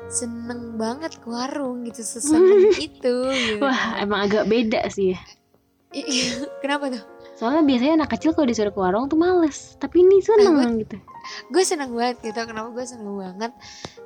seneng 0.08 0.80
banget 0.80 1.20
ke 1.20 1.28
warung 1.28 1.84
gitu, 1.84 2.00
seseneng 2.00 2.72
itu 2.80 3.12
gitu. 3.44 3.64
Wah, 3.64 4.00
emang 4.00 4.28
agak 4.28 4.48
beda 4.48 4.88
sih 4.88 5.16
ya. 5.16 5.20
Kenapa 6.64 6.92
tuh? 6.92 7.04
Soalnya 7.38 7.62
biasanya 7.64 7.94
anak 8.02 8.10
kecil 8.18 8.34
kalau 8.34 8.50
disuruh 8.50 8.74
ke 8.74 8.80
warung 8.82 9.06
tuh 9.06 9.20
males, 9.20 9.78
tapi 9.78 10.02
ini 10.02 10.26
seneng 10.26 10.82
gitu. 10.82 10.98
Gue 11.54 11.62
seneng 11.62 11.94
banget 11.94 12.34
gitu. 12.34 12.40
Kenapa 12.50 12.74
gue 12.74 12.86
seneng 12.88 13.14
banget? 13.14 13.52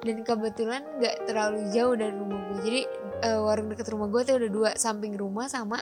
Dan 0.03 0.15
kebetulan 0.25 0.81
nggak 0.99 1.15
terlalu 1.31 1.63
jauh 1.71 1.95
dari 1.95 2.11
rumah 2.11 2.39
gue. 2.51 2.59
Jadi 2.59 2.81
eh, 3.23 3.39
warung 3.39 3.71
deket 3.71 3.87
rumah 3.87 4.11
gue 4.11 4.21
tuh 4.27 4.35
ada 4.35 4.49
dua 4.51 4.69
samping 4.75 5.15
rumah 5.15 5.47
sama 5.47 5.79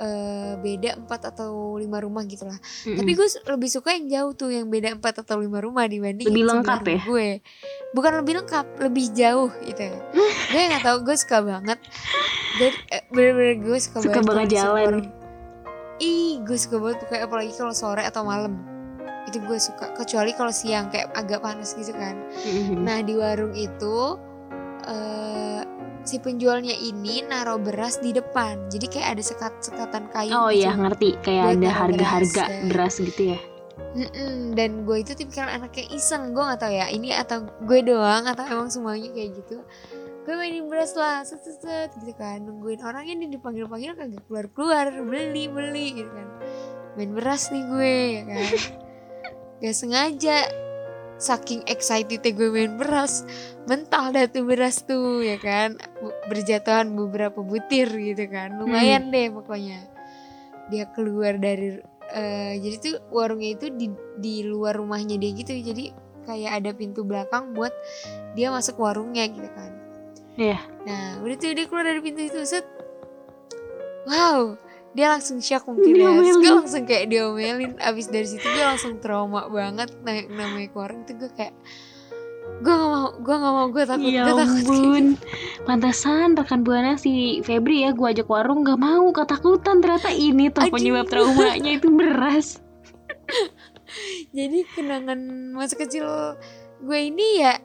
eh, 0.00 0.56
beda 0.56 0.96
empat 0.96 1.36
atau 1.36 1.76
lima 1.76 2.00
rumah 2.00 2.24
gitu 2.24 2.48
lah. 2.48 2.56
Mm-mm. 2.88 2.96
Tapi 2.96 3.10
gue 3.12 3.28
lebih 3.28 3.68
suka 3.68 3.92
yang 3.92 4.06
jauh 4.08 4.32
tuh 4.32 4.50
yang 4.56 4.72
beda 4.72 4.96
empat 4.96 5.20
atau 5.20 5.36
lima 5.36 5.60
rumah 5.60 5.84
dibanding 5.84 6.32
Lebih 6.32 6.48
lengkap 6.48 6.80
ya? 6.88 6.98
Gue 7.04 7.28
bukan 7.92 8.12
lebih 8.24 8.40
lengkap, 8.40 8.66
lebih 8.80 9.04
jauh 9.12 9.50
gitu. 9.68 9.84
gue 10.54 10.62
nggak 10.64 10.80
tahu, 10.80 10.96
gue 11.04 11.16
suka 11.18 11.44
banget. 11.44 11.76
Dan 12.56 12.72
eh, 12.88 13.02
bener-bener 13.12 13.54
gue 13.60 13.78
suka, 13.84 14.00
Suka 14.00 14.16
banget 14.16 14.24
banget 14.24 14.32
kalau 14.32 14.48
disuruh 14.48 14.64
jalan. 14.64 14.86
warung. 14.88 15.25
Ih, 15.96 16.44
gue 16.44 16.58
suka 16.60 16.76
banget 16.76 17.04
pokoknya 17.04 17.22
apalagi 17.24 17.52
kalau 17.56 17.72
sore 17.72 18.02
atau 18.04 18.22
malam. 18.22 18.60
Itu 19.26 19.42
gue 19.42 19.58
suka, 19.58 19.96
kecuali 19.96 20.30
kalau 20.36 20.52
siang 20.52 20.92
kayak 20.92 21.10
agak 21.16 21.40
panas 21.42 21.74
gitu 21.74 21.90
kan. 21.96 22.20
Mhm. 22.44 22.84
Nah 22.84 23.00
di 23.00 23.14
warung 23.16 23.56
itu 23.56 24.20
eh 24.86 25.60
si 26.06 26.22
penjualnya 26.22 26.70
ini 26.70 27.26
naruh 27.26 27.58
beras 27.58 27.98
di 27.98 28.14
depan. 28.14 28.70
Jadi 28.70 28.86
kayak 28.86 29.18
ada 29.18 29.22
sekat-sekatan 29.26 30.04
kayu. 30.14 30.32
Oh 30.36 30.48
gitu. 30.54 30.62
iya 30.62 30.70
ngerti, 30.78 31.18
kayak 31.24 31.58
ada 31.58 31.68
harga-harga 31.74 32.42
beras, 32.46 32.54
ya. 32.54 32.62
beras 32.70 32.94
gitu 33.02 33.22
ya. 33.34 33.40
Mm-mm, 33.96 34.52
dan 34.52 34.84
gue 34.84 34.96
itu 35.00 35.16
tipikal 35.16 35.48
anak 35.48 35.72
yang 35.80 35.88
iseng 35.96 36.36
gue 36.36 36.44
nggak 36.44 36.60
tahu 36.60 36.72
ya 36.72 36.86
ini 36.92 37.16
atau 37.16 37.48
gue 37.64 37.80
doang 37.80 38.28
atau 38.28 38.44
emang 38.44 38.68
semuanya 38.68 39.08
kayak 39.08 39.40
gitu 39.40 39.64
gue 40.26 40.34
mainin 40.34 40.66
beras 40.66 40.98
lah 40.98 41.22
set 41.22 41.38
set 41.46 41.62
set 41.62 41.90
gitu 42.02 42.10
kan. 42.18 42.42
Nungguin 42.42 42.82
orangnya 42.82 43.14
nih 43.14 43.38
dipanggil 43.38 43.70
panggil 43.70 43.94
kagak 43.94 44.26
keluar 44.26 44.46
keluar 44.50 44.86
beli 44.90 45.46
beli 45.46 46.02
gitu 46.02 46.10
kan. 46.10 46.28
Main 46.98 47.14
beras 47.14 47.54
nih 47.54 47.62
gue 47.62 47.94
ya 48.10 48.22
kan. 48.26 48.50
Gak 49.62 49.74
sengaja. 49.78 50.38
Saking 51.16 51.62
excited 51.70 52.26
gue 52.26 52.50
main 52.50 52.74
beras. 52.74 53.22
Mental 53.70 54.10
dah 54.10 54.26
tuh 54.26 54.42
beras 54.42 54.82
tuh 54.82 55.22
ya 55.22 55.38
kan. 55.38 55.78
Berjatuhan 56.26 56.90
beberapa 56.98 57.38
butir 57.46 57.86
gitu 57.86 58.26
kan. 58.26 58.58
Lumayan 58.58 59.14
deh 59.14 59.30
pokoknya. 59.30 59.78
Dia 60.74 60.90
keluar 60.90 61.38
dari 61.38 61.78
eh, 62.10 62.58
jadi 62.58 62.76
tuh 62.82 62.94
warungnya 63.14 63.54
itu 63.54 63.70
di 63.70 63.94
di 64.18 64.42
luar 64.42 64.74
rumahnya 64.74 65.22
dia 65.22 65.30
gitu. 65.38 65.54
Jadi 65.54 65.94
kayak 66.26 66.52
ada 66.58 66.70
pintu 66.74 67.06
belakang 67.06 67.54
buat 67.54 67.70
dia 68.34 68.50
masuk 68.50 68.82
warungnya 68.82 69.30
gitu 69.30 69.46
kan 69.54 69.75
Iya. 70.36 70.60
nah 70.84 71.20
udah 71.24 71.36
tuh 71.40 71.56
dia 71.56 71.66
keluar 71.66 71.84
dari 71.88 72.00
pintu 72.04 72.20
itu 72.28 72.40
set 72.44 72.64
wow 74.04 74.54
dia 74.96 75.12
langsung 75.12 75.44
shock 75.44 75.68
mungkin 75.68 75.92
ya 75.92 76.08
Diomelin. 76.08 76.24
Terus 76.24 76.36
gue 76.40 76.52
langsung 76.56 76.84
kayak 76.88 77.04
diomelin 77.12 77.72
abis 77.84 78.06
dari 78.08 78.24
situ 78.24 78.48
gue 78.48 78.64
langsung 78.64 78.96
trauma 78.96 79.44
banget 79.52 79.92
naik 80.00 80.32
namanya 80.32 80.72
ke 80.72 80.76
warung 80.76 81.04
tuh 81.04 81.20
gue 81.20 81.30
kayak 81.36 81.52
gue 82.64 82.72
gak 82.72 82.88
mau 82.88 83.12
gue 83.20 83.36
gak 83.36 83.54
mau 83.60 83.66
gue 83.68 83.84
takut 83.84 84.08
Ya 84.08 84.24
gue 84.24 84.34
takut 84.40 84.64
ampun, 84.64 85.04
pantasan 85.68 86.32
rekan 86.32 86.64
buana 86.64 86.96
si 86.96 87.44
Febri 87.44 87.84
ya 87.84 87.92
gua 87.92 88.16
ajak 88.16 88.24
warung 88.32 88.64
gak 88.64 88.80
mau 88.80 89.12
ketakutan 89.12 89.84
ternyata 89.84 90.08
ini 90.08 90.48
tuh 90.48 90.64
Aduh. 90.64 90.72
penyebab 90.72 91.06
traumanya 91.12 91.70
itu 91.76 91.92
beras. 91.92 92.64
jadi 94.36 94.64
kenangan 94.72 95.52
masa 95.52 95.76
kecil 95.76 96.06
gue 96.80 96.98
ini 97.12 97.44
ya 97.44 97.60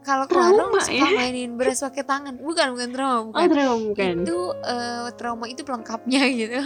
kalau 0.00 0.24
Trauma 0.24 0.56
warung 0.72 0.80
suka 0.80 0.96
ya? 0.96 1.12
mainin 1.12 1.54
beras 1.54 1.80
pakai 1.80 2.02
tangan 2.02 2.34
bukan 2.36 2.72
bukan 2.72 2.88
trauma 2.90 3.20
Oh 3.20 3.28
bukan 3.30 3.48
trauma 3.50 3.84
bukan? 3.92 4.14
itu 4.24 4.38
eh, 4.62 5.06
trauma 5.14 5.44
itu 5.46 5.60
pelengkapnya 5.60 6.22
gitu 6.40 6.60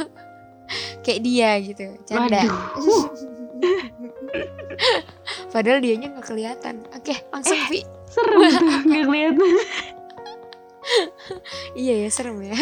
kayak 1.02 1.20
dia 1.20 1.50
gitu 1.60 1.84
canda 2.04 2.40
padahal 5.52 5.78
dianya 5.78 6.10
nggak 6.10 6.26
kelihatan 6.26 6.82
oke 6.90 7.14
langsung 7.30 7.54
Eh. 7.56 7.68
Vi 7.70 7.80
Serem 8.06 8.38
tuh 8.50 8.66
nggak 8.84 9.04
kelihatan. 9.08 9.50
iya 11.74 11.94
ya 12.04 12.08
serem 12.08 12.38
ya 12.40 12.54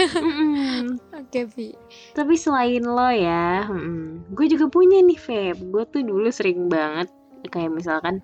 oke 1.13 1.41
Vi 1.53 1.75
Tapi 2.13 2.35
selain 2.37 2.83
lo 2.83 3.09
ya, 3.09 3.67
gue 4.31 4.47
juga 4.47 4.69
punya 4.69 5.01
nih 5.01 5.17
Feb. 5.17 5.59
Gue 5.73 5.83
tuh 5.89 6.05
dulu 6.05 6.29
sering 6.29 6.69
banget 6.69 7.09
kayak 7.49 7.73
misalkan 7.73 8.21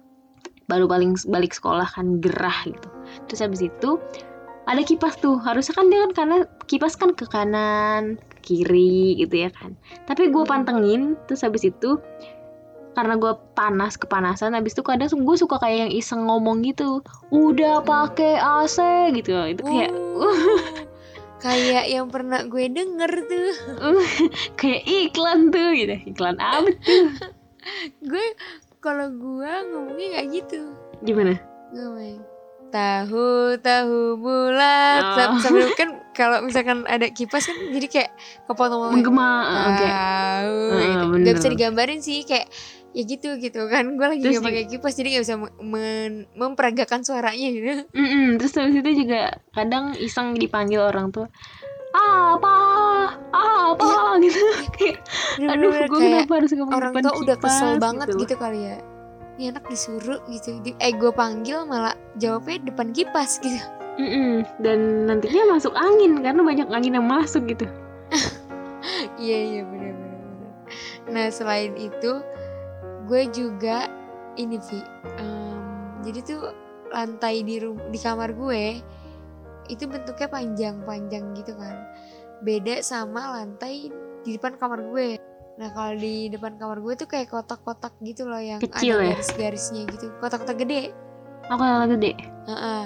baru 0.68 0.84
paling 0.84 1.16
balik 1.26 1.56
sekolah 1.56 1.88
kan 1.88 2.20
gerah 2.20 2.54
gitu. 2.68 2.88
Terus 3.26 3.40
habis 3.40 3.60
itu 3.64 3.96
ada 4.68 4.84
kipas 4.84 5.16
tuh. 5.18 5.40
Harusnya 5.40 5.74
kan 5.74 5.88
dia 5.88 6.00
kan 6.04 6.12
karena 6.12 6.36
kipas 6.68 6.94
kan 6.94 7.16
ke 7.16 7.24
kanan, 7.26 8.20
ke 8.28 8.36
kiri 8.44 9.16
gitu 9.16 9.48
ya 9.48 9.50
kan. 9.50 9.74
Tapi 10.04 10.28
gue 10.28 10.44
pantengin 10.44 11.16
terus 11.26 11.40
habis 11.42 11.64
itu 11.64 11.96
karena 12.92 13.14
gue 13.14 13.30
panas 13.54 13.94
kepanasan 13.94 14.58
habis 14.58 14.74
itu 14.74 14.82
kadang 14.82 15.06
gue 15.06 15.36
suka 15.38 15.62
kayak 15.62 15.88
yang 15.88 15.92
iseng 15.96 16.28
ngomong 16.28 16.60
gitu. 16.62 17.00
Udah 17.32 17.80
pakai 17.80 18.36
AC 18.36 18.78
gitu. 19.16 19.32
Itu 19.56 19.62
kayak 19.64 19.90
Uh, 20.18 20.34
kayak 21.38 21.86
yang 21.86 22.10
pernah 22.10 22.42
gue 22.42 22.66
denger 22.66 23.12
tuh. 23.30 23.52
Kayak 24.58 24.82
iklan 24.82 25.54
tuh 25.54 25.70
gitu. 25.78 25.94
Iklan 26.10 26.42
apa 26.42 26.66
tuh? 26.82 27.06
Gue 28.10 28.26
kalau 28.78 29.10
gue 29.10 29.52
ngomongnya 29.68 30.08
kayak 30.14 30.28
gitu. 30.32 30.60
Gimana? 31.00 31.34
Main 31.70 32.18
tahu 32.68 33.56
tahu 33.58 34.20
bulat. 34.20 35.00
Oh. 35.02 35.14
Sam- 35.16 35.40
sambil 35.40 35.72
kan 35.72 35.88
kalau 36.12 36.44
misalkan 36.44 36.84
ada 36.84 37.08
kipas 37.08 37.48
kan 37.48 37.56
jadi 37.72 37.86
kayak 37.88 38.10
kepotong 38.44 38.92
menggema 38.92 39.28
oke. 39.72 39.80
tahu 39.80 40.56
Ah, 40.68 40.80
gitu. 40.84 41.04
bener. 41.08 41.24
Gak 41.24 41.34
bisa 41.34 41.48
digambarin 41.48 42.00
sih 42.00 42.28
kayak 42.28 42.46
ya 42.92 43.02
gitu 43.04 43.36
gitu 43.38 43.68
kan. 43.68 43.96
Gue 43.96 44.06
lagi 44.06 44.20
Terus 44.20 44.40
gak 44.40 44.46
pakai 44.46 44.64
kipas 44.68 44.94
jadi 44.96 45.08
gak 45.16 45.24
bisa 45.24 45.34
men- 45.60 46.28
memperagakan 46.34 47.00
suaranya 47.02 47.48
gitu. 47.48 47.88
Mm-mm, 47.88 48.36
terus 48.36 48.52
habis 48.52 48.76
itu 48.76 48.90
juga 49.00 49.20
kadang 49.50 49.96
iseng 49.96 50.36
dipanggil 50.36 50.80
orang 50.82 51.08
tuh 51.08 51.24
apa? 51.94 52.56
Apa? 53.32 53.86
Gitu. 54.20 54.40
Kayak 54.78 54.98
aduh 55.54 55.70
gue 55.70 55.86
kayak 55.86 55.90
kenapa 55.92 56.32
harus 56.42 56.50
ngomong 56.56 56.74
orang 56.74 56.92
depan 56.92 57.02
tua 57.06 57.14
udah 57.22 57.36
kesel 57.38 57.72
banget 57.78 58.06
gitu, 58.10 58.18
gitu 58.26 58.34
kali 58.40 58.60
ya. 58.66 58.76
Ini 59.38 59.44
anak 59.54 59.64
disuruh 59.70 60.20
gitu. 60.26 60.58
Di- 60.66 60.78
eh 60.82 60.92
gue 60.92 61.12
panggil 61.14 61.62
malah 61.64 61.94
jawabnya 62.18 62.58
depan 62.66 62.90
kipas 62.90 63.38
gitu. 63.38 63.60
Mm-mm. 63.98 64.46
Dan 64.62 65.06
nantinya 65.06 65.54
masuk 65.58 65.74
angin 65.78 66.22
karena 66.22 66.42
banyak 66.42 66.68
angin 66.70 66.98
yang 66.98 67.06
masuk 67.06 67.46
gitu. 67.46 67.66
iya 69.20 69.38
iya 69.42 69.62
bener 69.66 69.94
bener 69.94 70.50
nah 71.08 71.26
selain 71.32 71.72
itu 71.76 72.20
gue 73.08 73.22
juga 73.32 73.88
ini 74.36 74.60
Vi 74.60 74.80
em, 75.18 75.60
jadi 76.04 76.18
tuh 76.24 76.40
lantai 76.92 77.44
di 77.44 77.60
di 77.64 77.98
kamar 77.98 78.32
gue 78.32 78.80
itu 79.68 79.84
bentuknya 79.86 80.28
panjang-panjang 80.28 81.24
gitu 81.36 81.52
kan 81.56 81.76
beda 82.42 82.80
sama 82.80 83.38
lantai 83.40 83.92
di 84.24 84.30
depan 84.36 84.56
kamar 84.56 84.82
gue 84.92 85.20
nah 85.58 85.74
kalau 85.74 85.94
di 85.98 86.30
depan 86.30 86.54
kamar 86.56 86.78
gue 86.80 86.94
tuh 86.94 87.08
kayak 87.10 87.30
kotak-kotak 87.34 87.92
gitu 88.02 88.26
loh 88.30 88.38
yang 88.38 88.62
Kecil 88.62 88.98
ada 88.98 89.10
ya? 89.10 89.14
garis-garisnya 89.18 89.82
gitu 89.90 90.06
kotak-kotak 90.22 90.58
gede 90.62 90.94
Aku 91.48 91.64
yang 91.64 91.88
gede. 91.96 92.12
Heeh. 92.44 92.84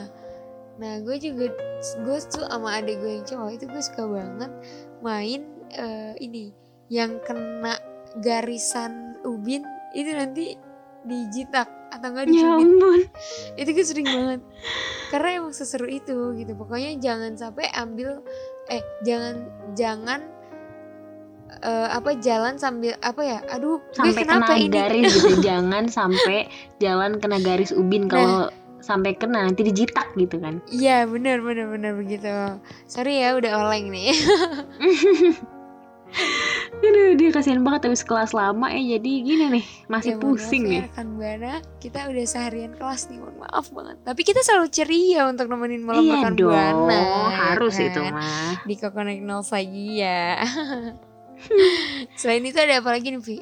Nah 0.79 0.93
gue 1.03 1.17
juga 1.19 1.51
gue 1.83 2.19
tuh 2.31 2.47
sama 2.47 2.79
adik 2.79 3.03
gue 3.03 3.11
yang 3.19 3.27
cowok 3.27 3.51
itu 3.59 3.65
gue 3.67 3.83
suka 3.83 4.05
banget 4.07 4.53
main 5.03 5.43
eh, 5.75 6.15
ini 6.23 6.55
yang 6.87 7.19
kena 7.27 7.75
garisan 8.23 9.19
ubin 9.27 9.67
itu 9.99 10.11
nanti 10.15 10.55
dijitak 11.03 11.67
atau 11.93 12.09
enggak 12.09 12.25
Ya 12.27 12.33
dicubit 12.33 12.67
ampun. 12.73 13.01
itu 13.55 13.69
gue 13.71 13.85
sering 13.85 14.09
banget 14.09 14.41
karena 15.09 15.29
emang 15.37 15.53
seseru 15.53 15.87
itu 15.87 16.33
gitu 16.35 16.53
pokoknya 16.55 16.97
jangan 16.97 17.37
sampai 17.37 17.69
ambil 17.73 18.25
eh 18.67 18.81
jangan 19.03 19.35
jangan 19.73 20.21
eh, 21.61 21.89
apa 21.93 22.17
jalan 22.19 22.57
sambil 22.57 22.97
apa 23.01 23.21
ya 23.21 23.39
aduh 23.47 23.77
gue 23.79 23.93
Sampai 23.93 24.25
kenapa 24.25 24.51
kena 24.51 24.57
ini 24.57 24.69
garis 24.73 25.13
gitu. 25.13 25.37
Jangan 25.47 25.85
sampai 25.87 26.39
jalan 26.79 27.21
kena 27.21 27.39
garis 27.39 27.71
ubin 27.71 28.09
kalau 28.09 28.49
sampai 28.81 29.15
kena 29.15 29.47
nanti 29.47 29.63
dijitak 29.63 30.11
gitu 30.17 30.41
kan. 30.41 30.59
Iya 30.67 31.07
benar 31.07 31.39
benar 31.39 31.71
benar 31.71 31.93
begitu. 31.95 32.27
Sorry 32.89 33.21
ya 33.21 33.37
udah 33.37 33.53
oleng 33.63 33.93
nih. 33.93 34.11
Aduh, 36.83 37.15
dia 37.15 37.31
kasihan 37.31 37.63
banget 37.63 37.89
habis 37.89 38.03
kelas 38.03 38.35
lama 38.35 38.67
ya 38.69 38.99
jadi 38.99 39.13
gini 39.23 39.45
nih, 39.61 39.65
masih 39.87 40.15
Ya, 40.15 40.21
pusing 40.21 40.63
ya, 40.67 40.71
nih. 40.71 40.81
rekan 40.91 41.09
Buana, 41.15 41.53
kita 41.79 42.11
udah 42.11 42.25
seharian 42.27 42.73
kelas 42.75 43.07
nih, 43.09 43.23
mohon 43.23 43.37
maaf 43.39 43.71
banget. 43.71 43.97
Tapi 44.03 44.21
kita 44.27 44.41
selalu 44.43 44.67
ceria 44.69 45.31
untuk 45.31 45.47
nemenin 45.47 45.83
malam 45.87 46.03
Iya 46.03 46.15
rekan 46.19 46.35
dong, 46.35 46.51
Buana. 46.51 46.93
ya 46.93 47.31
harus 47.55 47.75
kan? 47.79 47.87
itu 47.87 48.01
mah. 48.03 48.53
Di 48.67 48.75
Kokonek 48.77 49.19
ya. 49.95 50.23
Selain 52.21 52.43
itu 52.43 52.59
ada 52.59 52.79
apa 52.83 52.91
lagi 52.95 53.15
nih, 53.15 53.23
Vi? 53.23 53.39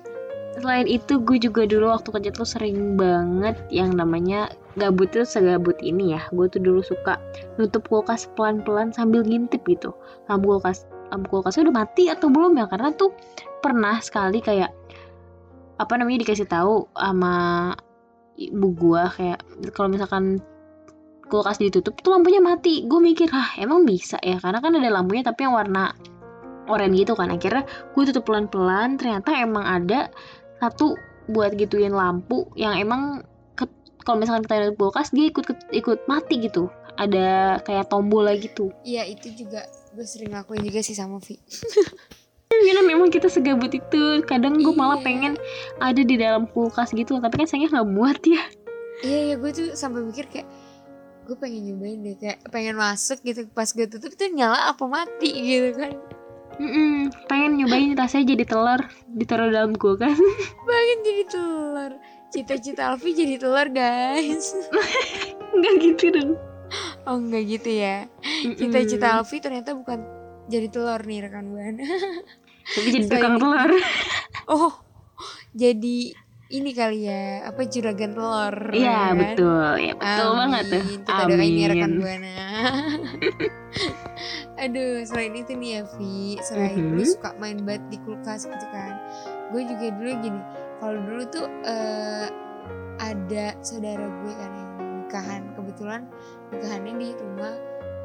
Selain 0.61 0.85
itu 0.85 1.17
gue 1.23 1.39
juga 1.39 1.63
dulu 1.65 1.89
waktu 1.89 2.11
kerja 2.11 2.31
tuh 2.35 2.45
sering 2.45 2.99
banget 2.99 3.55
yang 3.71 3.95
namanya 3.95 4.51
gabut 4.77 5.09
tuh 5.15 5.25
segabut 5.25 5.79
ini 5.81 6.13
ya. 6.19 6.21
Gue 6.35 6.51
tuh 6.51 6.61
dulu 6.61 6.83
suka 6.83 7.17
nutup 7.57 7.87
kulkas 7.87 8.29
pelan-pelan 8.35 8.91
sambil 8.91 9.23
ngintip 9.23 9.63
gitu. 9.65 9.95
Lampu 10.29 10.59
kulkas 10.59 10.85
lampu 11.11 11.27
kulkasnya 11.29 11.69
udah 11.69 11.77
mati 11.85 12.09
atau 12.09 12.31
belum 12.31 12.57
ya? 12.57 12.67
Karena 12.71 12.95
tuh 12.95 13.13
pernah 13.61 13.99
sekali 14.01 14.41
kayak 14.41 14.71
apa 15.81 15.93
namanya 15.97 16.23
dikasih 16.25 16.49
tahu 16.49 16.89
sama 16.93 17.73
ibu 18.37 18.69
gua 18.73 19.11
kayak 19.13 19.41
kalau 19.77 19.89
misalkan 19.93 20.41
kulkas 21.31 21.63
ditutup 21.63 21.95
tuh 22.03 22.11
lampunya 22.11 22.43
mati. 22.43 22.83
Gue 22.91 22.99
mikir, 22.99 23.31
"Ah, 23.31 23.55
emang 23.55 23.87
bisa 23.87 24.19
ya?" 24.19 24.43
Karena 24.43 24.59
kan 24.59 24.75
ada 24.75 24.91
lampunya 24.91 25.23
tapi 25.23 25.47
yang 25.47 25.55
warna 25.55 25.95
oranye 26.67 27.07
gitu 27.07 27.15
kan. 27.15 27.31
Akhirnya 27.31 27.63
gue 27.95 28.03
tutup 28.11 28.27
pelan-pelan, 28.27 28.99
ternyata 28.99 29.31
emang 29.39 29.63
ada 29.63 30.11
satu 30.59 30.99
buat 31.31 31.55
gituin 31.55 31.95
lampu 31.95 32.51
yang 32.59 32.75
emang 32.75 33.23
kalau 34.03 34.17
misalkan 34.19 34.43
kita 34.49 34.55
nutup 34.67 34.91
kulkas 34.91 35.13
dia 35.15 35.31
ikut 35.31 35.47
ikut 35.71 35.99
mati 36.11 36.43
gitu. 36.43 36.67
Ada 36.99 37.61
kayak 37.65 37.89
tombol 37.89 38.27
lagi 38.27 38.51
gitu. 38.51 38.75
Iya, 38.85 39.09
itu 39.09 39.33
juga 39.33 39.65
gue 39.91 40.05
sering 40.05 40.31
lakuin 40.31 40.63
juga 40.63 40.81
sih 40.81 40.93
sama 40.93 41.19
Vi. 41.19 41.39
Gila 42.51 42.83
memang 42.83 43.09
kita 43.09 43.27
segabut 43.27 43.71
itu. 43.71 44.03
Kadang 44.23 44.55
gue 44.57 44.71
malah 44.71 44.97
Iya. 44.97 45.05
pengen 45.05 45.33
ada 45.79 45.99
di 45.99 46.15
dalam 46.15 46.47
kulkas 46.47 46.91
gitu, 46.91 47.17
tapi 47.17 47.35
kan 47.37 47.47
sayangnya 47.47 47.71
nggak 47.73 47.89
muat 47.89 48.21
ya. 48.23 48.43
Iya, 49.01 49.19
iya, 49.25 49.35
gue 49.35 49.51
tuh 49.51 49.67
sampai 49.73 50.03
mikir 50.03 50.27
kayak 50.27 50.47
gue 51.23 51.37
pengen 51.37 51.63
nyobain 51.65 51.99
deh 52.01 52.17
kayak 52.17 52.43
pengen 52.49 52.75
masuk 52.75 53.23
gitu 53.23 53.47
pas 53.49 53.65
gue 53.67 53.87
tutup 53.87 54.11
itu 54.11 54.25
nyala 54.29 54.67
apa 54.67 54.83
mati 54.85 55.31
gitu 55.31 55.79
kan 55.79 55.95
Mm-mm, 56.59 57.07
pengen 57.25 57.55
nyobain 57.55 57.95
rasanya 57.95 58.35
jadi 58.35 58.45
telur 58.45 58.81
ditaruh 59.09 59.47
dalam 59.49 59.73
kulkas. 59.73 60.19
pengen 60.67 60.99
jadi 61.01 61.23
telur 61.31 61.93
cita-cita 62.29 62.91
Alfi 62.91 63.15
jadi 63.15 63.39
telur 63.39 63.71
guys 63.71 64.59
Enggak 65.55 65.75
gitu 65.79 66.05
dong. 66.11 66.31
Oh 67.05 67.17
enggak 67.17 67.45
gitu 67.47 67.71
ya 67.71 67.97
cita-cita 68.53 69.17
Alfi 69.17 69.39
ternyata 69.39 69.73
bukan 69.73 69.99
jadi 70.47 70.67
telur 70.67 71.01
nih 71.01 71.19
rekan 71.23 71.47
buana 71.49 71.85
Tapi 72.71 72.87
jadi 72.89 73.07
tukang 73.09 73.35
telur. 73.37 73.71
oh 74.53 74.73
jadi 75.53 76.15
ini 76.51 76.71
kali 76.71 77.07
ya 77.07 77.47
apa 77.47 77.63
juragan 77.65 78.13
telur 78.13 78.55
Iya 78.71 78.83
ya 78.83 78.99
kan? 79.07 79.15
betul, 79.17 79.71
ya 79.77 79.93
betul 79.95 80.27
Amin. 80.27 80.39
banget 80.41 80.65
tuh. 80.67 80.83
Kita 81.01 81.23
doain 81.25 81.55
ya 81.55 81.67
rekan 81.69 81.89
Amin. 81.89 82.01
buana. 82.01 82.35
Aduh, 84.61 85.03
selain 85.03 85.33
itu 85.33 85.53
nih 85.55 85.71
ya 85.73 85.83
Vi, 85.95 86.19
selain 86.43 86.77
Mhm. 86.77 86.95
lu 86.95 87.05
suka 87.07 87.33
main 87.39 87.59
bat 87.63 87.81
di 87.89 87.97
kulkas 87.99 88.45
gitu 88.45 88.67
kan. 88.69 88.93
Gue 89.51 89.63
juga 89.65 89.87
dulu 89.91 90.11
gini, 90.21 90.41
kalau 90.79 90.99
dulu 91.01 91.23
tuh 91.27 91.47
eh, 91.65 92.27
ada 92.99 93.47
saudara 93.61 94.05
gue 94.05 94.33
kan 94.33 94.51
yang 94.53 94.71
nikahan, 95.01 95.43
kebetulan 95.55 96.03
nikahannya 96.51 96.93
di 96.99 97.09
rumah 97.17 97.55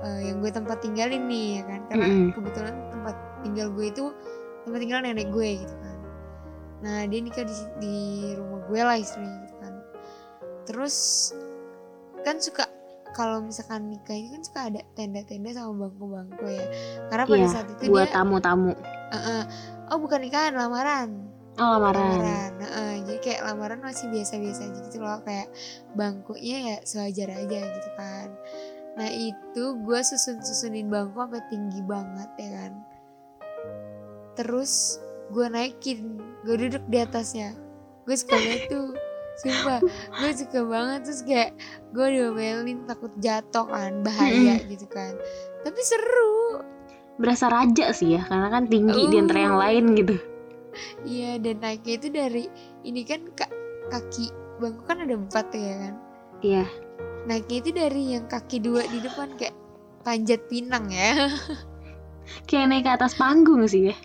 eh, 0.06 0.22
yang 0.30 0.38
gue 0.38 0.52
tempat 0.52 0.78
tinggalin 0.80 1.26
nih 1.26 1.48
ya 1.58 1.64
kan. 1.66 1.82
Karena 1.90 2.06
Mhm. 2.06 2.28
kebetulan 2.34 2.76
tempat 2.94 3.16
tinggal 3.42 3.68
gue 3.74 3.86
itu 3.90 4.04
tempat 4.64 4.80
tinggal 4.80 5.00
nenek 5.02 5.28
gue 5.30 5.50
gitu 5.62 5.76
kan. 5.76 5.98
Nah, 6.76 7.00
dia 7.10 7.20
nikah 7.20 7.42
di, 7.42 7.56
di 7.80 7.96
rumah 8.38 8.62
gue 8.66 8.82
lah 8.82 8.98
istilahnya 8.98 9.38
gitu 9.44 9.56
kan. 9.58 9.74
Terus 10.66 10.96
kan 12.22 12.38
suka 12.38 12.66
kalau 13.14 13.40
misalkan 13.40 13.88
nikah 13.88 14.12
ini 14.12 14.28
kan 14.30 14.42
suka 14.44 14.60
ada 14.68 14.82
tenda-tenda 14.94 15.56
sama 15.56 15.88
bangku-bangku 15.88 16.46
ya. 16.46 16.66
Karena 17.08 17.24
pada 17.24 17.38
Iya, 17.40 17.48
saat 17.48 17.68
itu 17.72 17.82
buat 17.88 18.06
dia 18.06 18.14
tamu-tamu. 18.14 18.72
eh, 19.08 19.16
eh, 19.16 19.44
oh 19.90 19.98
bukan 19.98 20.20
nikahan, 20.20 20.54
lamaran. 20.54 21.10
Oh 21.56 21.80
lamaran. 21.80 22.20
Lamaran. 22.20 22.52
Heeh, 22.60 22.94
jadi 23.08 23.20
kayak 23.24 23.42
lamaran 23.48 23.80
masih 23.80 24.12
biasa-biasa 24.12 24.62
aja 24.68 24.80
gitu 24.92 24.98
loh 25.00 25.20
kayak 25.24 25.48
bangkunya 25.96 26.58
ya 26.76 26.78
sewajar 26.84 27.32
aja 27.32 27.60
gitu 27.64 27.90
kan. 27.96 28.28
Nah, 28.96 29.10
itu 29.12 29.64
gue 29.84 30.00
susun-susunin 30.04 30.88
bangku 30.88 31.16
sampai 31.20 31.44
tinggi 31.52 31.80
banget 31.84 32.30
ya 32.40 32.50
kan. 32.60 32.74
Terus 34.36 35.00
gue 35.32 35.48
naikin, 35.48 36.20
gue 36.44 36.56
duduk 36.68 36.84
di 36.92 36.98
atasnya. 37.00 37.56
Gue 38.04 38.16
suka 38.20 38.36
banget 38.36 38.68
tuh. 38.72 38.92
Sumpah, 39.36 39.84
gue 40.24 40.32
suka 40.32 40.64
banget 40.64 41.00
terus 41.12 41.22
kayak 41.28 41.52
gue 41.92 42.08
diomelin 42.08 42.88
takut 42.88 43.12
jatuh 43.20 43.68
kan, 43.68 44.00
bahaya 44.00 44.64
gitu 44.64 44.88
kan. 44.88 45.12
Tapi 45.64 45.80
seru. 45.84 46.64
Berasa 47.20 47.52
raja 47.52 47.92
sih 47.92 48.16
ya, 48.16 48.24
karena 48.28 48.48
kan 48.48 48.64
tinggi 48.72 49.12
di 49.12 49.16
antara 49.20 49.40
yang 49.44 49.60
Uh. 49.60 49.64
lain 49.64 49.86
gitu. 50.00 50.16
Iya, 51.04 51.40
dan 51.42 51.62
naiknya 51.64 51.94
itu 51.98 52.08
dari 52.12 52.44
ini 52.84 53.02
kan 53.04 53.22
ka- 53.34 53.54
kaki 53.90 54.32
bangku 54.60 54.82
kan 54.88 55.04
ada 55.04 55.16
empat 55.16 55.48
ya 55.52 55.74
kan. 55.80 55.96
Iya. 56.42 56.66
Naiknya 57.26 57.58
itu 57.62 57.70
dari 57.74 58.02
yang 58.16 58.26
kaki 58.30 58.62
dua 58.62 58.86
di 58.88 59.00
depan 59.02 59.34
kayak 59.36 59.56
panjat 60.06 60.46
pinang 60.48 60.88
ya. 60.94 61.26
Kayak 62.50 62.66
naik 62.74 62.84
ke 62.90 62.92
atas 62.98 63.14
panggung 63.14 63.62
sih 63.70 63.94
ya. 63.94 63.96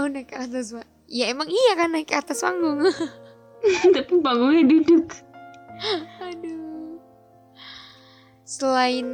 Oh 0.00 0.08
naik 0.08 0.32
ke 0.32 0.36
atas 0.40 0.72
pak. 0.72 0.88
Ya 1.12 1.28
emang 1.28 1.48
iya 1.52 1.76
kan 1.76 1.92
naik 1.92 2.08
ke 2.08 2.16
atas 2.16 2.40
panggung. 2.40 2.88
Tapi 3.94 4.12
panggungnya 4.24 4.64
duduk. 4.64 5.12
Aduh. 6.24 7.00
Selain 8.44 9.08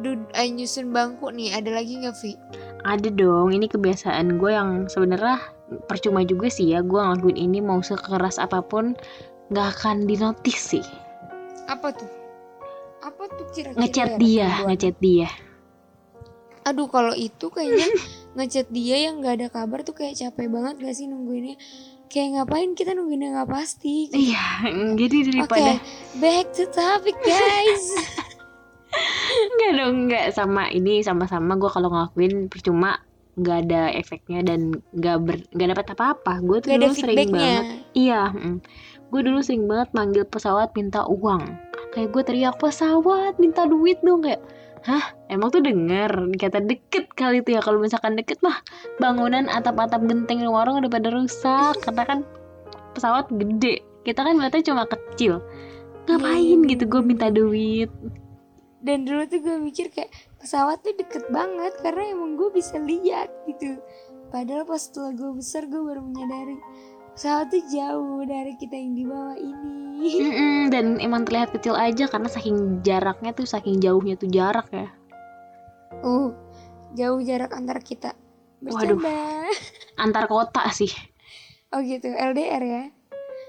dud 0.00 0.20
eh, 0.32 0.48
nyusun 0.48 0.92
bangku 0.92 1.28
nih, 1.32 1.52
ada 1.52 1.72
lagi 1.76 2.00
nggak 2.00 2.16
Vi? 2.20 2.32
Ada 2.82 3.14
dong, 3.14 3.54
ini 3.54 3.70
kebiasaan 3.70 4.42
gue 4.42 4.50
yang 4.50 4.90
sebenarnya 4.90 5.38
percuma 5.86 6.26
juga 6.26 6.50
sih 6.50 6.74
ya. 6.74 6.82
Gue 6.82 6.98
ngelakuin 6.98 7.38
ini 7.38 7.62
mau 7.62 7.78
sekeras 7.78 8.42
apa 8.42 8.58
pun 8.58 8.98
nggak 9.54 9.68
akan 9.78 10.10
dinotis 10.10 10.58
sih. 10.74 10.86
Apa 11.70 11.94
tuh? 11.94 12.10
Apa 13.06 13.30
tuh 13.30 13.46
kira-kira? 13.54 13.78
Ngechat 13.78 14.10
dia, 14.18 14.48
ngechat 14.66 14.96
dia. 14.98 15.30
Aduh 16.62 16.86
kalau 16.86 17.14
itu 17.14 17.50
kayaknya 17.50 17.90
ngechat 18.38 18.70
dia 18.70 19.10
yang 19.10 19.22
nggak 19.22 19.34
ada 19.42 19.48
kabar 19.50 19.82
tuh 19.82 19.94
kayak 19.94 20.14
capek 20.18 20.46
banget 20.50 20.74
gak 20.82 20.94
sih 20.94 21.06
nungguinnya? 21.10 21.58
Kayak 22.10 22.28
ngapain 22.38 22.74
kita 22.74 22.94
nungguinnya 22.94 23.34
nggak 23.34 23.50
pasti? 23.50 24.10
gitu. 24.10 24.34
Iya, 24.34 24.46
jadi 25.00 25.16
Oke, 25.16 25.26
daripada 25.30 25.72
back 26.18 26.46
to 26.54 26.66
topic 26.70 27.14
guys. 27.22 27.84
Enggak 29.52 29.70
dong, 29.76 29.94
enggak 30.08 30.26
sama 30.32 30.72
ini 30.72 31.04
sama-sama. 31.04 31.60
Gue 31.60 31.68
kalau 31.68 31.92
ngelakuin 31.92 32.48
percuma 32.48 32.96
nggak 33.32 33.58
ada 33.68 33.88
efeknya 33.96 34.44
dan 34.44 34.76
nggak 34.92 35.16
ber 35.24 35.36
nggak 35.52 35.68
dapat 35.76 35.86
apa-apa. 35.96 36.32
Gue 36.44 36.58
tuh 36.60 36.68
Gak 36.72 36.80
dulu 36.84 36.94
sering 36.96 37.32
banget. 37.32 37.64
Iya, 37.96 38.22
mm. 38.32 38.56
gue 39.12 39.20
dulu 39.24 39.38
sering 39.40 39.64
banget 39.68 39.88
manggil 39.96 40.24
pesawat 40.28 40.72
minta 40.76 41.04
uang. 41.08 41.44
Kayak 41.92 42.08
gue 42.12 42.22
teriak 42.24 42.56
pesawat 42.60 43.36
minta 43.40 43.64
duit 43.68 44.00
dong. 44.00 44.24
Kayak 44.24 44.40
hah? 44.84 45.04
Emang 45.28 45.52
tuh 45.52 45.64
denger? 45.64 46.32
Kata 46.36 46.60
deket 46.60 47.12
kali 47.12 47.40
itu 47.44 47.56
ya. 47.56 47.60
Kalau 47.64 47.80
misalkan 47.80 48.16
deket 48.16 48.40
mah 48.40 48.60
bangunan 49.00 49.48
atap-atap 49.48 50.04
genteng 50.08 50.44
warung 50.48 50.80
udah 50.80 50.92
pada 50.92 51.08
rusak. 51.12 51.76
Karena 51.84 52.04
kan 52.04 52.18
pesawat 52.96 53.28
gede. 53.32 53.84
Kita 54.04 54.24
kan 54.24 54.36
ngeliatnya 54.36 54.72
cuma 54.72 54.84
kecil. 54.88 55.40
Ngapain? 56.08 56.60
Iya. 56.64 56.70
gitu 56.74 56.84
gue 56.88 57.00
minta 57.04 57.30
duit 57.30 57.92
dan 58.82 59.06
dulu 59.06 59.22
tuh 59.30 59.40
gue 59.40 59.56
mikir 59.62 59.86
kayak 59.94 60.10
pesawat 60.42 60.82
tuh 60.82 60.94
deket 60.98 61.22
banget 61.30 61.70
karena 61.80 62.18
emang 62.18 62.34
gue 62.34 62.50
bisa 62.50 62.76
lihat 62.82 63.30
gitu. 63.46 63.78
Padahal 64.34 64.66
pas 64.66 64.82
setelah 64.82 65.14
gue 65.14 65.30
besar 65.38 65.70
gue 65.70 65.78
baru 65.78 66.02
menyadari 66.02 66.58
pesawat 67.14 67.54
tuh 67.54 67.62
jauh 67.70 68.26
dari 68.26 68.58
kita 68.58 68.74
yang 68.74 68.92
di 68.98 69.04
bawah 69.06 69.38
ini. 69.38 69.78
Mm-mm, 70.02 70.58
dan 70.74 70.98
emang 70.98 71.22
terlihat 71.22 71.54
kecil 71.54 71.78
aja 71.78 72.10
karena 72.10 72.26
saking 72.26 72.82
jaraknya 72.82 73.30
tuh 73.30 73.46
saking 73.46 73.78
jauhnya 73.78 74.18
tuh 74.18 74.26
jarak 74.26 74.66
ya. 74.74 74.90
Uh 76.02 76.34
jauh 76.98 77.22
jarak 77.22 77.54
antara 77.54 77.78
kita. 77.78 78.18
Waduh. 78.62 78.98
bercanda 78.98 79.46
antar 79.94 80.26
kota 80.26 80.66
sih. 80.74 80.90
Oh 81.70 81.80
gitu 81.80 82.10
LDR 82.10 82.62
ya. 82.66 82.84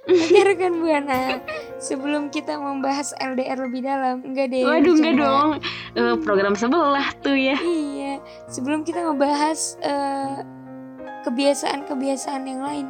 Oke 0.03 0.39
rekan 0.43 0.83
buana 0.83 1.39
sebelum 1.83 2.31
kita 2.31 2.55
membahas 2.55 3.11
LDR 3.19 3.59
lebih 3.67 3.83
dalam 3.83 4.23
enggak 4.23 4.47
deh 4.55 4.63
waduh 4.63 4.95
enggak 4.95 5.15
dong 5.19 5.49
Eh, 5.93 6.17
program 6.25 6.55
sebelah 6.57 7.13
tuh 7.21 7.37
ya 7.37 7.53
Iya, 7.59 8.17
sebelum 8.49 8.81
kita 8.81 9.03
ngebahas 9.05 9.77
eh, 9.83 10.41
kebiasaan-kebiasaan 11.23 12.43
yang 12.49 12.61
lain, 12.65 12.87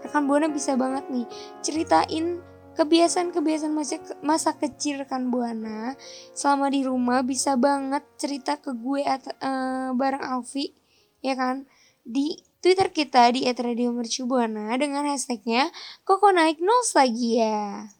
rekan 0.00 0.24
buana 0.26 0.48
bisa 0.48 0.74
banget 0.74 1.04
nih 1.12 1.26
ceritain 1.60 2.40
kebiasaan-kebiasaan 2.74 3.74
masa 3.74 3.98
masa 4.22 4.50
kecil 4.54 5.02
rekan 5.02 5.34
buana 5.34 5.98
selama 6.30 6.70
di 6.70 6.86
rumah 6.86 7.26
bisa 7.26 7.58
banget 7.58 8.06
cerita 8.16 8.56
ke 8.58 8.70
gue 8.72 9.02
atau 9.02 9.34
eh, 9.34 9.90
bareng 9.92 10.22
Alfi, 10.22 10.72
ya 11.20 11.34
kan? 11.34 11.66
Di 12.06 12.38
Twitter 12.58 12.90
kita 12.90 13.30
di 13.30 13.46
@radiomercubuana 13.46 14.74
dengan 14.80 15.06
hashtagnya 15.06 15.70
Koko 16.02 16.34
Naik 16.34 16.58
Nostalgia. 16.58 17.97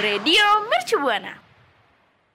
Radio 0.00 0.44
Mercubuana. 0.68 1.42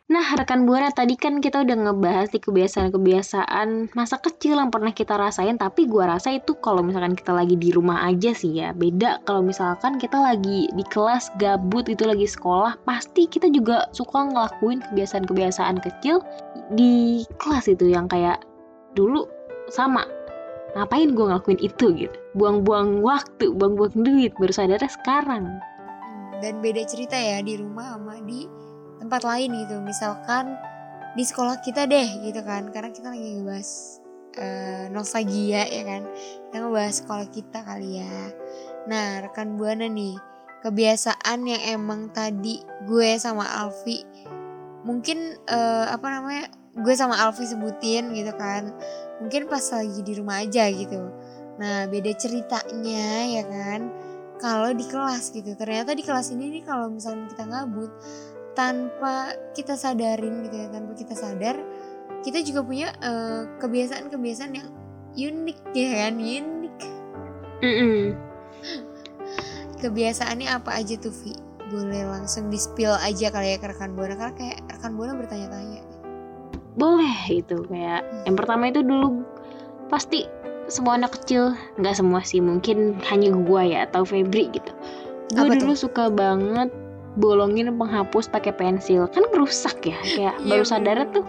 Nah, 0.08 0.24
rekan 0.40 0.64
Buana 0.64 0.88
tadi 0.88 1.20
kan 1.20 1.44
kita 1.44 1.68
udah 1.68 1.76
ngebahas 1.84 2.32
di 2.32 2.40
kebiasaan-kebiasaan 2.40 3.92
masa 3.92 4.16
kecil 4.24 4.56
yang 4.56 4.72
pernah 4.72 4.96
kita 4.96 5.20
rasain, 5.20 5.60
tapi 5.60 5.84
gua 5.84 6.16
rasa 6.16 6.32
itu 6.32 6.56
kalau 6.64 6.80
misalkan 6.80 7.12
kita 7.12 7.36
lagi 7.36 7.60
di 7.60 7.76
rumah 7.76 8.08
aja 8.08 8.32
sih 8.32 8.56
ya. 8.56 8.72
Beda 8.72 9.20
kalau 9.28 9.44
misalkan 9.44 10.00
kita 10.00 10.16
lagi 10.16 10.72
di 10.72 10.84
kelas 10.88 11.28
gabut 11.36 11.92
itu 11.92 12.08
lagi 12.08 12.24
sekolah, 12.24 12.80
pasti 12.88 13.28
kita 13.28 13.52
juga 13.52 13.92
suka 13.92 14.32
ngelakuin 14.32 14.80
kebiasaan-kebiasaan 14.88 15.84
kecil 15.84 16.24
di 16.72 17.28
kelas 17.44 17.68
itu 17.68 17.92
yang 17.92 18.08
kayak 18.08 18.40
dulu 18.96 19.28
sama. 19.68 20.08
Ngapain 20.80 21.12
gua 21.20 21.36
ngelakuin 21.36 21.60
itu 21.60 21.92
gitu? 22.00 22.16
Buang-buang 22.32 23.04
waktu, 23.04 23.52
buang-buang 23.52 24.08
duit, 24.08 24.32
baru 24.40 24.56
sadarnya 24.56 24.88
sekarang. 24.88 25.60
Dan 26.42 26.62
beda 26.62 26.84
cerita 26.86 27.18
ya 27.18 27.42
di 27.42 27.58
rumah 27.58 27.98
sama 27.98 28.22
di 28.22 28.46
tempat 29.02 29.22
lain 29.26 29.50
gitu. 29.66 29.82
Misalkan 29.82 30.58
di 31.18 31.24
sekolah 31.26 31.62
kita 31.62 31.90
deh 31.90 32.08
gitu 32.26 32.42
kan. 32.46 32.70
Karena 32.70 32.90
kita 32.94 33.14
lagi 33.14 33.42
ngebahas 33.42 33.70
eh, 34.38 34.86
nostalgia 34.94 35.64
ya 35.66 35.84
kan. 35.86 36.04
Kita 36.50 36.56
ngebahas 36.62 36.96
sekolah 37.04 37.28
kita 37.34 37.60
kali 37.66 38.02
ya. 38.02 38.18
Nah 38.88 39.26
rekan 39.26 39.58
buana 39.58 39.90
nih 39.90 40.16
kebiasaan 40.66 41.46
yang 41.46 41.64
emang 41.80 42.10
tadi 42.10 42.66
gue 42.90 43.10
sama 43.22 43.46
Alfi 43.46 44.02
mungkin 44.88 45.36
eh, 45.46 45.86
apa 45.92 46.08
namanya 46.08 46.50
gue 46.78 46.94
sama 46.94 47.18
Alfi 47.20 47.50
sebutin 47.50 48.14
gitu 48.14 48.32
kan. 48.38 48.72
Mungkin 49.18 49.50
pas 49.50 49.64
lagi 49.74 50.06
di 50.06 50.14
rumah 50.14 50.46
aja 50.46 50.70
gitu. 50.70 51.10
Nah 51.58 51.90
beda 51.90 52.14
ceritanya 52.14 53.26
ya 53.26 53.44
kan 53.50 54.07
kalau 54.38 54.72
di 54.74 54.86
kelas 54.86 55.34
gitu. 55.34 55.54
Ternyata 55.58 55.94
di 55.98 56.04
kelas 56.06 56.34
ini 56.34 56.60
nih 56.60 56.64
kalau 56.66 56.90
misalnya 56.94 57.28
kita 57.30 57.44
ngabut 57.46 57.92
tanpa 58.58 59.38
kita 59.54 59.78
sadarin 59.78 60.42
gitu 60.50 60.56
ya 60.58 60.68
tanpa 60.74 60.98
kita 60.98 61.14
sadar 61.14 61.62
kita 62.26 62.42
juga 62.42 62.66
punya 62.66 62.90
eh, 63.06 63.46
kebiasaan-kebiasaan 63.62 64.54
yang 64.58 64.70
unik 65.14 65.58
ya 65.78 65.90
kan 66.06 66.16
unik. 66.18 66.78
Mm-mm. 67.58 68.02
kebiasaannya 69.82 70.50
apa 70.50 70.74
aja 70.78 70.98
tuh 70.98 71.14
Vi? 71.14 71.34
Boleh 71.70 72.06
langsung 72.10 72.50
di 72.50 72.58
spill 72.58 72.98
aja 72.98 73.30
kali 73.30 73.54
ya 73.54 73.58
ke 73.62 73.70
rekan 73.70 73.94
buana 73.94 74.18
karena 74.18 74.34
kayak 74.34 74.58
rekan 74.74 74.94
buana 74.98 75.14
bertanya-tanya. 75.14 75.82
Boleh 76.78 77.18
itu 77.30 77.58
kayak 77.70 78.06
yang 78.26 78.38
pertama 78.38 78.70
itu 78.74 78.82
dulu 78.82 79.22
pasti 79.90 80.26
semua 80.68 81.00
anak 81.00 81.16
kecil 81.20 81.56
nggak 81.80 81.96
semua 81.96 82.20
sih 82.24 82.44
mungkin 82.44 83.00
hanya 83.08 83.32
gua 83.34 83.64
ya 83.64 83.80
atau 83.88 84.04
Febri 84.04 84.52
gitu. 84.52 84.72
Gue 85.36 85.60
dulu 85.60 85.76
suka 85.76 86.08
banget 86.08 86.72
bolongin 87.20 87.72
penghapus 87.76 88.32
pakai 88.32 88.56
pensil. 88.56 89.08
Kan 89.12 89.28
merusak 89.34 89.80
ya 89.84 89.98
kayak 90.04 90.36
Iya, 90.40 90.48
baru 90.48 90.64
sadar 90.64 90.98
tuh 91.12 91.24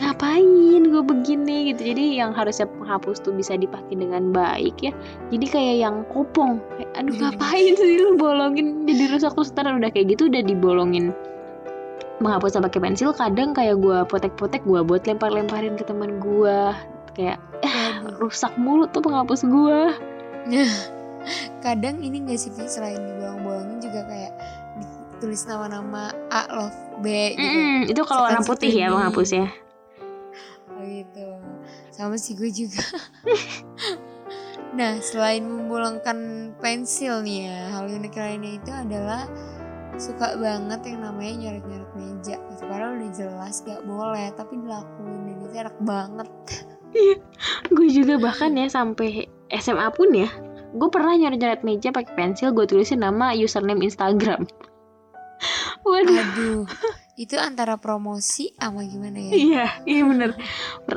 ngapain 0.00 0.82
gue 0.84 1.02
begini? 1.04 1.72
gitu. 1.72 1.80
Jadi 1.94 2.18
yang 2.18 2.34
harusnya 2.34 2.66
penghapus 2.66 3.22
tuh 3.24 3.32
bisa 3.32 3.54
dipakai 3.54 3.94
dengan 3.96 4.32
baik 4.34 4.76
ya. 4.82 4.92
Jadi 5.32 5.46
kayak 5.48 5.76
yang 5.80 5.96
kopong 6.12 6.60
kayak, 6.76 6.90
aduh 6.98 7.14
Bener-bener. 7.14 7.32
ngapain 7.36 7.72
sih 7.78 7.96
lu 8.00 8.10
bolongin? 8.18 8.66
Jadi 8.84 9.02
rusak 9.12 9.32
terus 9.32 9.52
ntar 9.54 9.70
udah 9.70 9.90
kayak 9.92 10.16
gitu 10.16 10.28
udah 10.28 10.42
dibolongin 10.44 11.14
menghapus 12.20 12.56
pakai 12.60 12.80
pensil. 12.80 13.12
Kadang 13.14 13.52
kayak 13.56 13.80
gua 13.80 14.04
potek-potek 14.04 14.64
gua 14.68 14.82
buat 14.84 15.04
lempar-lemparin 15.08 15.76
ke 15.78 15.84
teman 15.86 16.18
gua. 16.20 16.74
Kayak 17.14 17.38
Waduh. 17.62 17.83
Rusak 18.18 18.52
mulu 18.56 18.84
tuh 18.86 19.00
penghapus 19.00 19.44
gua 19.46 19.92
kadang 21.64 22.04
ini 22.04 22.20
gak 22.24 22.36
sih 22.36 22.52
selain 22.68 23.00
dibolong-bolongin 23.00 23.80
juga 23.80 24.04
kayak 24.04 24.32
ditulis 24.76 25.48
nama-nama 25.48 26.12
A 26.28 26.44
love 26.52 26.76
B 27.00 27.32
gitu 27.32 27.40
Mm-mm, 27.40 27.78
itu 27.88 28.02
kalau 28.04 28.28
warna 28.28 28.44
putih 28.44 28.68
ya 28.68 28.88
seperti- 28.88 28.94
penghapusnya 28.94 29.46
Oh 30.74 30.82
gitu. 30.82 31.28
Sama 31.88 32.18
sih 32.18 32.34
gue 32.34 32.50
juga. 32.50 32.82
nah, 34.76 34.98
selain 35.00 35.40
membolongkan 35.40 36.18
pensil 36.58 37.22
nih 37.22 37.48
ya, 37.48 37.72
hal 37.72 37.88
unik 37.88 38.12
lainnya 38.12 38.52
itu 38.58 38.68
adalah 38.68 39.24
suka 39.96 40.34
banget 40.34 40.82
yang 40.84 41.06
namanya 41.06 41.34
nyoret-nyoret 41.40 41.90
meja. 41.94 42.36
Itu 42.50 42.66
padahal 42.66 42.98
udah 42.98 43.10
jelas 43.14 43.62
gak 43.62 43.80
boleh, 43.86 44.28
tapi 44.34 44.60
dilakuin 44.60 45.20
dan 45.24 45.36
itu 45.40 45.56
enak 45.56 45.76
banget. 45.80 46.28
gue 47.70 47.88
juga 47.90 48.14
bahkan 48.16 48.54
ya 48.54 48.70
sampai 48.70 49.26
SMA 49.52 49.88
pun 49.92 50.10
ya 50.14 50.30
gue 50.74 50.88
pernah 50.90 51.14
nyoret-nyoret 51.14 51.62
meja 51.62 51.90
pakai 51.90 52.14
pensil 52.14 52.50
gue 52.50 52.66
tulisin 52.66 53.02
nama 53.02 53.30
username 53.34 53.82
Instagram 53.82 54.46
waduh 55.86 56.16
Aduh, 56.16 56.64
itu 57.14 57.38
antara 57.38 57.78
promosi 57.78 58.50
sama 58.58 58.82
gimana 58.82 59.18
ya? 59.20 59.30
iya 59.34 59.66
iya 59.86 60.02
bener 60.02 60.30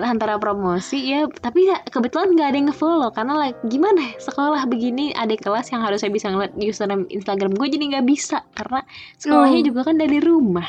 antara 0.01 0.39
promosi 0.41 1.11
ya 1.13 1.29
tapi 1.43 1.69
ya, 1.69 1.77
kebetulan 1.93 2.33
nggak 2.33 2.47
ada 2.49 2.57
yang 2.57 2.67
ngefollow 2.71 3.11
karena 3.13 3.33
like, 3.37 3.57
gimana 3.69 4.01
ya, 4.01 4.13
sekolah 4.17 4.65
begini 4.65 5.13
ada 5.13 5.35
kelas 5.37 5.69
yang 5.69 5.85
harusnya 5.85 6.09
bisa 6.09 6.31
ngeliat 6.33 6.53
username 6.57 7.05
Instagram 7.13 7.53
gue 7.53 7.67
jadi 7.69 7.83
nggak 7.97 8.05
bisa 8.07 8.41
karena 8.57 8.81
sekolahnya 9.21 9.61
Oh. 9.61 9.67
juga 9.73 9.79
kan 9.91 9.97
dari 9.99 10.17
rumah 10.21 10.65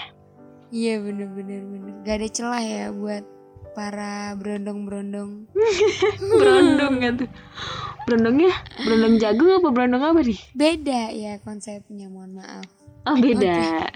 Iya 0.68 1.00
bener-bener 1.00 1.64
bener. 1.64 1.92
Gak 2.04 2.20
ada 2.20 2.28
celah 2.28 2.60
ya 2.60 2.84
buat 2.92 3.24
para 3.78 4.34
berondong-berondong. 4.34 5.46
berondong 6.42 6.94
kan 6.98 7.12
tuh 7.14 7.30
berondongnya 8.10 8.50
berondong 8.80 9.14
jagung 9.22 9.50
apa 9.54 9.68
berondong 9.70 10.02
apa 10.02 10.20
nih 10.24 10.40
Beda 10.50 11.02
ya 11.14 11.38
konsepnya, 11.38 12.10
mohon 12.10 12.42
maaf. 12.42 12.66
oh 13.06 13.14
beda 13.14 13.86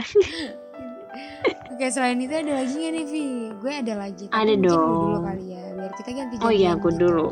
Oke 1.75 1.87
selain 1.95 2.21
itu 2.21 2.31
ada 2.31 2.63
lagi 2.63 2.77
gak 2.79 2.93
nih 2.95 3.05
Vi? 3.11 3.27
Gue 3.59 3.73
ada 3.75 3.95
lagi 3.99 4.25
Ada 4.31 4.55
dong. 4.55 4.63
dulu 4.63 5.19
kali 5.27 5.45
ya 5.51 5.63
Biar 5.75 5.93
kita 5.99 6.11
ganti 6.15 6.35
Oh 6.39 6.53
iya, 6.53 6.71
gue 6.79 6.93
dulu. 6.95 7.29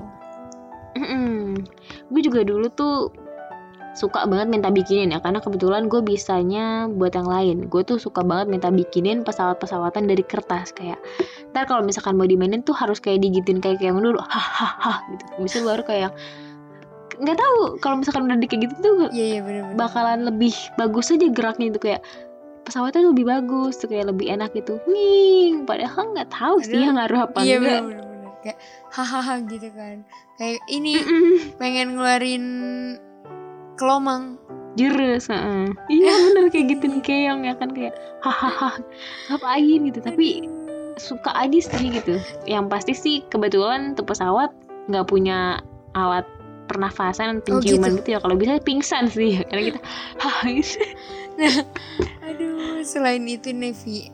gue 2.11 2.21
juga 2.21 2.41
dulu 2.43 2.67
tuh 2.75 3.15
suka 3.91 4.23
banget 4.27 4.47
minta 4.47 4.71
bikinin 4.71 5.11
ya 5.11 5.19
karena 5.19 5.43
kebetulan 5.43 5.91
gue 5.91 5.99
bisanya 6.03 6.87
buat 6.87 7.11
yang 7.15 7.27
lain. 7.27 7.57
Gue 7.67 7.83
tuh 7.83 7.99
suka 7.99 8.23
banget 8.23 8.47
minta 8.47 8.71
bikinin 8.71 9.27
pesawat-pesawatan 9.27 10.07
dari 10.07 10.23
kertas 10.23 10.71
kayak 10.71 10.99
ntar 11.51 11.67
kalau 11.67 11.83
misalkan 11.83 12.15
mau 12.15 12.27
dimainin 12.27 12.63
tuh 12.63 12.75
harus 12.75 13.03
kayak 13.03 13.27
digitin 13.27 13.59
kayak 13.59 13.83
yang 13.83 13.99
dulu. 13.99 14.23
Hahaha 14.31 15.03
gitu. 15.11 15.25
Bisa 15.43 15.59
baru 15.67 15.83
kayak 15.83 16.13
nggak 17.21 17.37
tahu 17.37 17.59
kalau 17.85 18.01
misalkan 18.01 18.25
udah 18.31 18.39
di 18.41 18.49
kayak 18.49 18.65
gitu 18.65 18.75
tuh 18.81 18.95
Iya 19.13 19.25
iya 19.37 19.41
bener-bener 19.45 19.77
bakalan 19.77 20.25
lebih 20.25 20.57
bagus 20.81 21.13
aja 21.13 21.29
geraknya 21.29 21.69
itu 21.69 21.77
kayak 21.77 22.01
pesawatnya 22.65 23.13
lebih 23.13 23.29
bagus 23.29 23.77
tuh 23.77 23.91
kayak 23.91 24.09
lebih 24.09 24.31
enak 24.31 24.55
gitu. 24.55 24.79
Nih 24.87 25.67
padahal 25.67 26.15
nggak 26.17 26.31
tahu 26.31 26.63
sih 26.65 26.81
yang 26.81 26.97
ngaruh 26.97 27.29
apa 27.29 27.39
Iya 27.43 27.59
enggak. 27.59 27.83
bener-bener 27.83 28.09
Kayak 28.41 28.59
hahaha 28.89 29.35
gitu 29.45 29.69
kan. 29.77 29.97
Kayak 30.41 30.65
ini 30.73 30.93
pengen 31.61 31.99
ngeluarin 31.99 32.45
kelomang. 33.81 34.37
Jurus 34.79 35.27
iya 35.95 36.13
bener 36.31 36.47
kayak 36.53 36.67
gitu 36.77 36.85
nih 36.87 37.03
keong 37.03 37.43
ya 37.43 37.55
kan 37.59 37.75
kayak 37.75 37.97
hahaha 38.23 38.79
ngapain? 39.33 39.81
gitu. 39.89 39.99
Tapi 40.05 40.47
suka 41.01 41.33
aja 41.33 41.59
sih 41.59 41.89
gitu. 41.91 42.21
Yang 42.45 42.65
pasti 42.69 42.93
sih 42.93 43.17
kebetulan 43.33 43.97
tuh 43.97 44.05
pesawat 44.05 44.53
nggak 44.87 45.09
punya 45.09 45.59
alat 45.97 46.29
pernafasan 46.71 47.43
penciuman 47.43 47.99
gitu. 47.99 48.15
ya. 48.15 48.19
Kalau 48.23 48.37
bisa 48.39 48.63
pingsan 48.63 49.11
sih 49.11 49.41
karena 49.51 49.75
kita 49.75 49.81
hah 50.23 50.41
gitu 50.47 50.85
Aduh, 52.21 52.85
selain 52.85 53.25
itu 53.25 53.49
Nevi, 53.51 54.13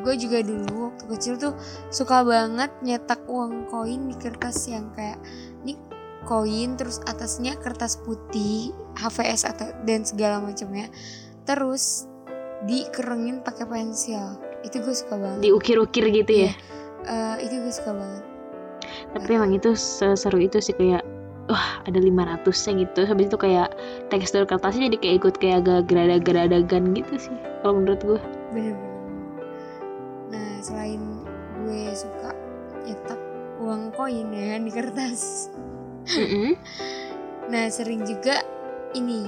gue 0.00 0.14
juga 0.16 0.40
dulu 0.40 0.88
waktu 0.88 1.04
kecil 1.14 1.34
tuh 1.36 1.52
suka 1.92 2.24
banget 2.24 2.72
nyetak 2.80 3.20
uang 3.28 3.68
koin 3.68 4.08
di 4.08 4.16
kertas 4.16 4.66
yang 4.72 4.88
kayak 4.96 5.20
ini 5.62 5.76
koin 6.22 6.74
terus 6.74 7.02
atasnya 7.04 7.58
kertas 7.58 7.98
putih, 7.98 8.70
HVS 8.94 9.46
atau 9.46 9.68
dan 9.82 10.02
segala 10.02 10.38
macamnya. 10.38 10.86
Terus 11.42 12.06
dikerengin 12.62 13.42
pakai 13.42 13.66
pensil. 13.66 14.38
Itu 14.62 14.78
gue 14.78 14.94
suka 14.94 15.18
banget. 15.18 15.42
diukir-ukir 15.42 16.06
gitu 16.14 16.46
ya 16.46 16.52
Eh, 17.02 17.36
itu 17.42 17.58
gue 17.58 17.74
suka 17.74 17.90
banget. 17.90 18.22
tapi 19.10 19.34
emang 19.34 19.50
itu 19.50 19.74
seseru 19.74 20.38
itu 20.38 20.62
sih 20.62 20.70
kayak 20.72 21.02
wah 21.44 21.82
ada 21.82 21.98
500 21.98 22.46
nya 22.46 22.86
gitu 22.86 23.00
habis 23.02 23.26
itu 23.26 23.34
kayak 23.36 23.74
tekstur 24.06 24.46
kertasnya 24.46 24.86
jadi 24.86 24.98
kayak 25.02 25.16
ikut 25.18 25.34
kayak 25.36 25.56
agak 25.66 25.80
gerada-geradagan 25.90 26.94
gitu 26.94 27.14
sih 27.18 27.34
kalau 27.60 27.82
menurut 27.82 27.98
gue 28.00 28.20
Bener-bener. 28.54 28.90
Nah, 30.30 30.50
selain 30.62 31.02
gue 31.58 31.82
suka 31.92 32.30
nyetak 32.86 33.18
uang 33.58 33.90
koin 33.92 34.28
ya 34.30 34.56
di 34.56 34.70
kertas. 34.70 35.50
Nah, 37.48 37.68
sering 37.68 38.02
juga 38.02 38.42
ini 38.92 39.26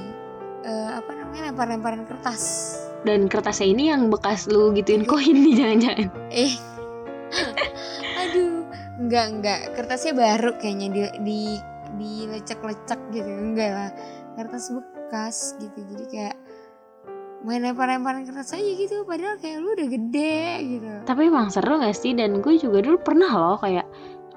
eh, 0.65 0.91
apa 0.97 1.13
namanya 1.13 1.53
lempar-lemparan 1.53 2.05
kertas. 2.09 2.75
dan 3.05 3.29
kertasnya 3.29 3.69
ini 3.69 3.93
yang 3.93 4.09
bekas 4.09 4.49
lu 4.49 4.73
gituin 4.73 5.05
koin 5.05 5.37
nih 5.37 5.55
jangan-jangan. 5.61 6.09
Eh, 6.33 6.57
aduh, 8.25 8.65
enggak 8.97 9.27
enggak, 9.29 9.61
kertasnya 9.77 10.17
baru 10.17 10.57
kayaknya 10.57 10.89
di 10.89 11.03
di 11.21 11.41
dilecek-lecek 12.01 13.01
gitu, 13.13 13.29
enggak 13.29 13.71
lah, 13.77 13.91
kertas 14.41 14.73
bekas 14.73 15.53
gitu, 15.61 15.79
jadi 15.85 16.05
kayak 16.09 16.37
main 17.45 17.61
lempar-lemparan 17.61 18.25
kertas 18.25 18.57
aja 18.57 18.73
gitu, 18.73 19.05
padahal 19.05 19.37
kayak 19.37 19.61
lu 19.61 19.77
udah 19.77 19.89
gede 19.93 20.41
gitu. 20.65 20.89
tapi 21.05 21.29
emang 21.29 21.53
seru 21.53 21.77
gak 21.77 21.93
sih? 21.93 22.17
Dan 22.17 22.41
gue 22.41 22.57
juga 22.57 22.81
dulu 22.81 22.97
pernah 23.05 23.29
loh 23.29 23.61
kayak 23.61 23.85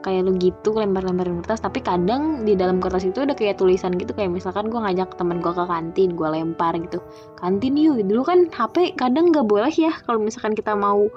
kayak 0.05 0.29
lu 0.29 0.37
gitu 0.37 0.77
lempar-lemparin 0.77 1.41
kertas 1.41 1.59
tapi 1.65 1.81
kadang 1.81 2.45
di 2.45 2.53
dalam 2.53 2.77
kertas 2.77 3.03
itu 3.03 3.25
ada 3.25 3.33
kayak 3.33 3.57
tulisan 3.57 3.97
gitu 3.97 4.13
kayak 4.13 4.29
misalkan 4.29 4.69
gue 4.69 4.77
ngajak 4.77 5.17
teman 5.17 5.41
gue 5.41 5.49
ke 5.49 5.63
kantin 5.65 6.09
gue 6.13 6.29
lempar 6.29 6.77
gitu. 6.77 7.01
Kantin 7.35 7.73
yuk 7.75 8.05
dulu 8.05 8.21
kan 8.23 8.39
HP 8.53 8.93
kadang 8.95 9.33
nggak 9.33 9.47
boleh 9.49 9.73
ya 9.73 9.91
kalau 10.05 10.21
misalkan 10.21 10.53
kita 10.53 10.77
mau 10.77 11.09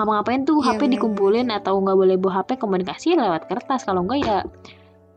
ngapa-ngapain 0.00 0.48
tuh 0.48 0.64
Iya, 0.64 0.80
HP 0.80 0.80
dikumpulin 0.96 1.52
atau 1.52 1.76
nggak 1.76 1.98
boleh 1.98 2.16
bawa 2.16 2.42
HP 2.42 2.56
komunikasi 2.56 3.14
lewat 3.14 3.46
kertas. 3.52 3.84
Kalau 3.84 4.02
enggak 4.08 4.20
ya 4.24 4.36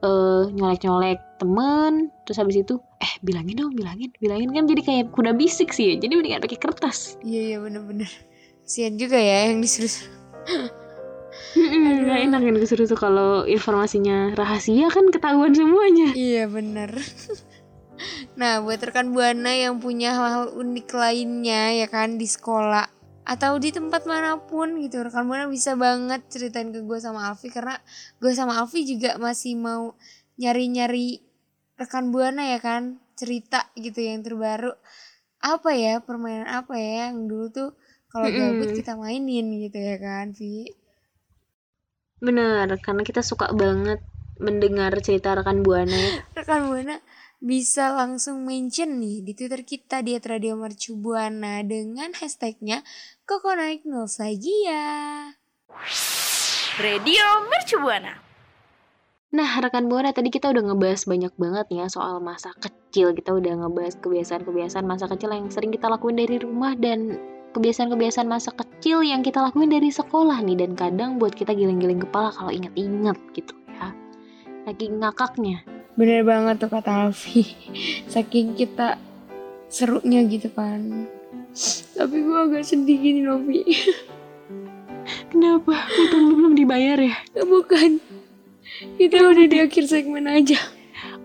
eh 0.06 0.44
nyolek-nyolek 0.52 1.18
temen 1.40 2.12
terus 2.28 2.38
habis 2.38 2.62
itu 2.62 2.78
eh 3.00 3.14
bilangin 3.24 3.64
dong 3.64 3.74
bilangin 3.74 4.12
bilangin. 4.20 4.52
Kan 4.52 4.68
jadi 4.68 4.82
kayak 4.84 5.04
kuda 5.16 5.32
bisik 5.34 5.72
sih 5.72 5.96
ya 5.96 6.04
jadi 6.04 6.20
mendingan 6.20 6.44
pakai 6.44 6.60
kertas. 6.60 7.16
Iya 7.24 7.42
iya 7.56 7.58
bener-bener. 7.64 8.12
Sian 8.68 9.00
juga 9.00 9.16
ya 9.16 9.50
yang 9.50 9.64
disuruh. 9.64 9.94
Nggak 11.56 12.20
enak 12.28 12.42
kan 12.44 12.56
kesuruh 12.60 12.88
tuh 12.88 13.00
kalau 13.00 13.32
informasinya 13.48 14.36
rahasia 14.36 14.92
kan 14.92 15.08
ketahuan 15.08 15.56
semuanya. 15.56 16.12
Iya 16.12 16.52
bener. 16.52 16.96
nah 18.40 18.60
buat 18.60 18.84
rekan 18.84 19.16
buana 19.16 19.56
yang 19.56 19.80
punya 19.80 20.12
hal-hal 20.12 20.52
unik 20.52 20.92
lainnya 20.92 21.72
ya 21.80 21.88
kan 21.88 22.20
di 22.20 22.28
sekolah 22.28 22.92
atau 23.26 23.58
di 23.58 23.72
tempat 23.72 24.04
mana 24.04 24.36
pun 24.38 24.84
gitu. 24.84 25.02
Rekan 25.02 25.26
buana 25.26 25.48
bisa 25.48 25.80
banget 25.80 26.28
ceritain 26.28 26.76
ke 26.76 26.84
gue 26.84 27.00
sama 27.00 27.32
Alfi 27.32 27.48
karena 27.48 27.80
gue 28.20 28.32
sama 28.36 28.60
Alfi 28.60 28.84
juga 28.84 29.16
masih 29.16 29.56
mau 29.56 29.96
nyari-nyari 30.36 31.24
rekan 31.80 32.12
buana 32.12 32.44
ya 32.52 32.60
kan 32.60 33.00
cerita 33.16 33.72
gitu 33.80 34.04
yang 34.04 34.22
terbaru. 34.28 34.76
Apa 35.40 35.72
ya 35.72 36.04
permainan 36.04 36.52
apa 36.52 36.76
ya 36.76 37.08
yang 37.10 37.32
dulu 37.32 37.48
tuh 37.48 37.70
kalau 38.12 38.32
gabut 38.32 38.72
kita 38.72 38.96
mainin 38.96 39.52
gitu 39.60 39.76
ya 39.76 40.00
kan 40.00 40.32
Vi 40.32 40.85
Bener, 42.24 42.72
karena 42.80 43.04
kita 43.04 43.20
suka 43.20 43.52
banget 43.52 44.00
mendengar 44.40 44.92
cerita 45.00 45.36
rekan 45.36 45.64
buana 45.64 45.96
ya. 45.96 46.12
rekan 46.36 46.68
buana 46.68 47.00
bisa 47.40 47.92
langsung 47.96 48.48
mention 48.48 49.00
nih 49.00 49.24
di 49.24 49.32
Twitter 49.36 49.64
kita 49.64 50.00
di 50.04 50.16
Radio 50.20 50.56
Mercu 50.56 50.96
Buana 50.96 51.60
dengan 51.64 52.12
hashtagnya 52.16 52.84
Koko 53.28 53.56
Naik 53.56 53.84
Nostalgia. 53.84 55.36
Radio 56.80 57.26
Mercu 57.52 57.80
Buana. 57.84 58.26
Nah, 59.36 59.52
rekan 59.60 59.92
buana 59.92 60.16
tadi 60.16 60.32
kita 60.32 60.48
udah 60.48 60.64
ngebahas 60.72 61.04
banyak 61.12 61.34
banget 61.36 61.68
ya 61.76 61.86
soal 61.92 62.24
masa 62.24 62.56
kecil. 62.56 63.12
Kita 63.12 63.36
udah 63.36 63.68
ngebahas 63.68 64.00
kebiasaan-kebiasaan 64.00 64.88
masa 64.88 65.12
kecil 65.12 65.36
yang 65.36 65.52
sering 65.52 65.76
kita 65.76 65.92
lakuin 65.92 66.16
dari 66.16 66.40
rumah 66.40 66.72
dan 66.80 67.20
kebiasaan-kebiasaan 67.56 68.28
masa 68.28 68.52
kecil 68.52 69.00
yang 69.00 69.24
kita 69.24 69.40
lakuin 69.40 69.72
dari 69.72 69.88
sekolah 69.88 70.44
nih 70.44 70.60
dan 70.60 70.76
kadang 70.76 71.16
buat 71.16 71.32
kita 71.32 71.56
giling-giling 71.56 72.04
kepala 72.04 72.36
kalau 72.36 72.52
inget-inget 72.52 73.16
gitu 73.32 73.56
ya. 73.72 73.96
Lagi 74.68 74.92
ngakaknya. 74.92 75.64
Bener 75.96 76.28
banget 76.28 76.60
tuh 76.60 76.68
kata 76.68 77.08
Alfi. 77.08 77.48
Saking 78.12 78.60
kita 78.60 79.00
serunya 79.72 80.28
gitu 80.28 80.52
kan. 80.52 81.08
Tapi 81.96 82.16
gue 82.20 82.40
agak 82.52 82.68
sedih 82.68 83.00
gini 83.00 83.24
loh 83.24 83.40
Vi. 83.40 83.64
Kenapa? 85.32 85.88
Utang 85.88 86.28
lu 86.28 86.34
belum 86.36 86.54
dibayar 86.60 87.00
ya? 87.00 87.16
Bukan. 87.40 88.04
Kita 89.00 89.32
udah 89.32 89.46
di 89.48 89.58
akhir 89.64 89.88
segmen 89.88 90.28
aja. 90.28 90.60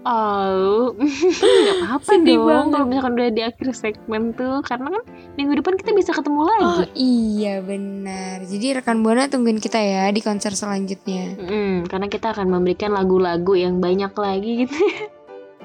Oh, 0.00 0.96
nggak 0.96 1.76
apa-apa 1.84 2.08
Sedih 2.08 2.40
dong 2.40 2.48
banget. 2.48 2.72
kalau 2.72 2.86
misalkan 2.88 3.12
udah 3.20 3.28
di 3.28 3.42
akhir 3.44 3.68
segmen 3.76 4.22
tuh, 4.32 4.64
karena 4.64 4.88
kan 4.96 5.02
minggu 5.36 5.52
depan 5.60 5.74
kita 5.76 5.92
bisa 5.92 6.10
ketemu 6.16 6.40
lagi. 6.48 6.64
Oh 6.64 6.84
iya 6.96 7.60
benar. 7.60 8.40
Jadi 8.48 8.66
rekan 8.80 9.04
Buana 9.04 9.28
tungguin 9.28 9.60
kita 9.60 9.76
ya 9.76 10.08
di 10.08 10.24
konser 10.24 10.56
selanjutnya. 10.56 11.36
Mm, 11.36 11.84
karena 11.84 12.06
kita 12.08 12.32
akan 12.32 12.48
memberikan 12.48 12.96
lagu-lagu 12.96 13.52
yang 13.52 13.76
banyak 13.76 14.12
lagi 14.16 14.64
gitu. 14.64 14.76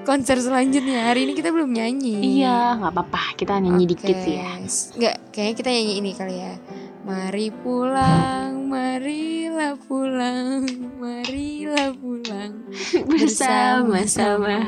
Konser 0.04 0.38
selanjutnya 0.38 1.10
hari 1.10 1.26
ini 1.26 1.34
kita 1.34 1.50
belum 1.50 1.72
nyanyi. 1.72 2.38
iya, 2.38 2.78
nggak 2.78 2.92
apa-apa, 2.94 3.34
kita 3.34 3.58
nyanyi 3.58 3.88
Oke. 3.88 3.92
dikit 3.96 4.16
sih 4.22 4.34
ya. 4.38 4.54
Enggak, 4.94 5.16
kayaknya 5.34 5.54
kita 5.58 5.68
nyanyi 5.72 5.94
ini 5.98 6.10
kali 6.14 6.36
ya. 6.38 6.52
Mari 7.06 7.54
pulang, 7.62 8.66
marilah 8.66 9.78
pulang, 9.86 10.66
marilah 10.98 11.94
pulang 11.94 12.66
Bersama-sama. 13.14 14.58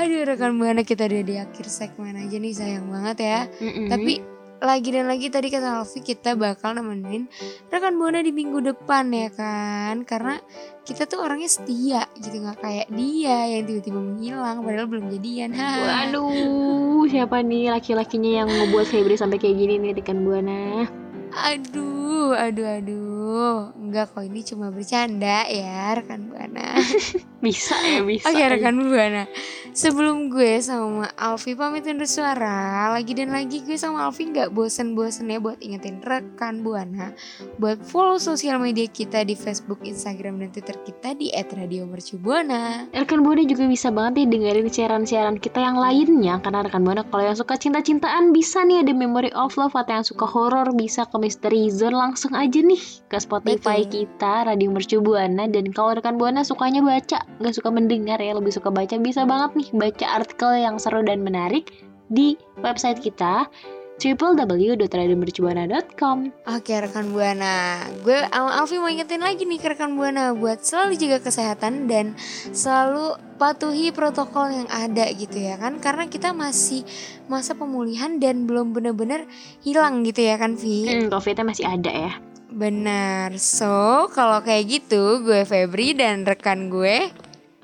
Aduh 0.00 0.24
rekan 0.24 0.56
buana 0.56 0.88
kita 0.88 1.04
udah 1.04 1.22
di 1.22 1.36
akhir 1.36 1.68
segmen 1.68 2.16
aja 2.16 2.36
nih 2.40 2.54
sayang 2.56 2.88
banget 2.88 3.16
ya. 3.28 3.40
Mm-mm. 3.60 3.92
Tapi 3.92 4.24
lagi 4.64 4.88
dan 4.90 5.06
lagi 5.06 5.28
tadi 5.28 5.52
kata 5.52 5.84
Alfi 5.84 6.00
kita 6.00 6.34
bakal 6.34 6.74
nemenin 6.74 7.28
rekan 7.68 7.94
buana 8.00 8.24
di 8.24 8.32
minggu 8.32 8.64
depan 8.64 9.12
ya 9.12 9.28
kan? 9.28 10.02
Karena 10.08 10.40
kita 10.88 11.04
tuh 11.04 11.20
orangnya 11.20 11.52
setia 11.52 12.08
gitu 12.16 12.40
nggak 12.40 12.64
kayak 12.64 12.88
dia 12.92 13.38
yang 13.52 13.68
tiba-tiba 13.68 14.00
menghilang 14.00 14.64
padahal 14.64 14.88
belum 14.88 15.12
jadian. 15.12 15.52
Ha 15.52 15.68
Waduh, 15.84 17.04
siapa 17.12 17.44
nih 17.44 17.70
laki-lakinya 17.76 18.44
yang 18.44 18.48
ngebuat 18.48 18.86
Febri 18.88 19.20
sampai 19.20 19.36
kayak 19.36 19.56
gini 19.60 19.74
nih 19.78 19.92
rekan 20.00 20.24
buana? 20.24 21.03
Aduh, 21.34 22.30
aduh, 22.38 22.66
aduh. 22.78 23.74
Enggak 23.74 24.14
kok 24.14 24.22
ini 24.22 24.46
cuma 24.46 24.70
bercanda 24.70 25.42
ya 25.50 25.98
rekan 25.98 26.30
Buana. 26.30 26.78
Bisa 27.44 27.76
ya, 27.84 28.00
bisa. 28.00 28.32
Oke 28.32 28.40
rekan 28.40 28.78
Buana. 28.88 29.28
Sebelum 29.74 30.32
gue 30.32 30.62
sama 30.64 31.12
Alfi 31.18 31.52
pamit 31.52 31.84
undur 31.84 32.08
suara, 32.08 32.88
lagi 32.94 33.12
dan 33.12 33.34
lagi 33.36 33.60
gue 33.60 33.76
sama 33.76 34.08
Alfi 34.08 34.32
nggak 34.32 34.54
bosen-bosennya 34.54 35.42
buat 35.42 35.60
ingetin 35.60 36.00
rekan 36.00 36.64
Buana 36.64 37.12
buat 37.60 37.84
follow 37.84 38.16
sosial 38.16 38.56
media 38.62 38.88
kita 38.88 39.26
di 39.28 39.36
Facebook, 39.36 39.84
Instagram, 39.84 40.40
dan 40.40 40.56
Twitter 40.56 40.78
kita 40.88 41.12
di 41.18 41.28
@radiomercubuana. 41.34 42.88
Rekan 42.96 43.20
Buana 43.20 43.44
juga 43.44 43.68
bisa 43.68 43.92
banget 43.92 44.24
nih 44.24 44.26
dengerin 44.32 44.68
siaran-siaran 44.72 45.36
kita 45.36 45.60
yang 45.60 45.76
lainnya 45.76 46.40
karena 46.40 46.64
rekan 46.64 46.80
Buana 46.80 47.02
kalau 47.04 47.28
yang 47.28 47.36
suka 47.36 47.60
cinta-cintaan 47.60 48.32
bisa 48.32 48.64
nih 48.64 48.86
ada 48.86 48.96
Memory 48.96 49.36
of 49.36 49.52
Love 49.60 49.76
atau 49.76 50.00
yang 50.00 50.06
suka 50.06 50.24
horor 50.24 50.72
bisa 50.72 51.04
ke 51.04 51.16
Mystery 51.24 51.72
Zone 51.72 51.96
langsung 51.96 52.36
aja 52.36 52.60
nih 52.60 53.08
ke 53.08 53.16
Spotify 53.16 53.80
Betul. 53.80 54.04
kita 54.04 54.44
Radio 54.44 54.68
Mercu 54.68 55.00
Buana 55.00 55.48
dan 55.48 55.72
kalau 55.72 55.96
rekan 55.96 56.20
Buana 56.20 56.44
sukanya 56.44 56.84
baca 56.84 57.24
nggak 57.40 57.54
suka 57.56 57.72
mendengar 57.72 58.20
ya 58.20 58.36
lebih 58.36 58.52
suka 58.52 58.68
baca 58.68 59.00
bisa 59.00 59.24
banget 59.24 59.56
nih 59.56 59.68
baca 59.72 60.06
artikel 60.20 60.52
yang 60.52 60.76
seru 60.76 61.00
dan 61.00 61.24
menarik 61.24 61.72
di 62.12 62.36
website 62.60 63.00
kita 63.00 63.48
www.radiomercubuana.com 63.94 66.18
Oke 66.50 66.74
rekan 66.82 67.14
Buana, 67.14 67.78
gue 68.02 68.18
Alfi 68.34 68.82
mau 68.82 68.90
ingetin 68.90 69.22
lagi 69.22 69.46
nih 69.46 69.62
ke 69.62 69.68
rekan 69.74 69.94
Buana. 69.94 70.34
Buat 70.34 70.66
selalu 70.66 70.98
jaga 70.98 71.22
kesehatan 71.22 71.86
dan 71.86 72.18
selalu 72.50 73.14
patuhi 73.38 73.94
protokol 73.94 74.50
yang 74.50 74.66
ada 74.66 75.06
gitu 75.14 75.38
ya 75.38 75.54
kan? 75.56 75.78
Karena 75.78 76.10
kita 76.10 76.34
masih 76.34 76.82
masa 77.30 77.54
pemulihan 77.54 78.18
dan 78.18 78.50
belum 78.50 78.74
bener-bener 78.74 79.30
hilang 79.62 80.02
gitu 80.02 80.26
ya 80.26 80.42
kan 80.42 80.58
Vi 80.58 80.90
Hmm, 80.90 81.06
COVID-nya 81.08 81.44
masih 81.46 81.66
ada 81.66 81.90
ya. 81.90 82.12
Benar, 82.54 83.34
so 83.38 84.06
kalau 84.14 84.38
kayak 84.42 84.66
gitu 84.70 85.26
gue 85.26 85.42
Febri 85.42 85.94
dan 85.94 86.22
rekan 86.22 86.70
gue 86.70 87.10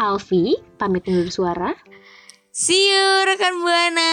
Alfi, 0.00 0.56
pamit 0.80 1.06
undur 1.06 1.30
suara. 1.30 1.76
See 2.50 2.90
you 2.90 3.06
rekan 3.28 3.62
Buana 3.62 4.10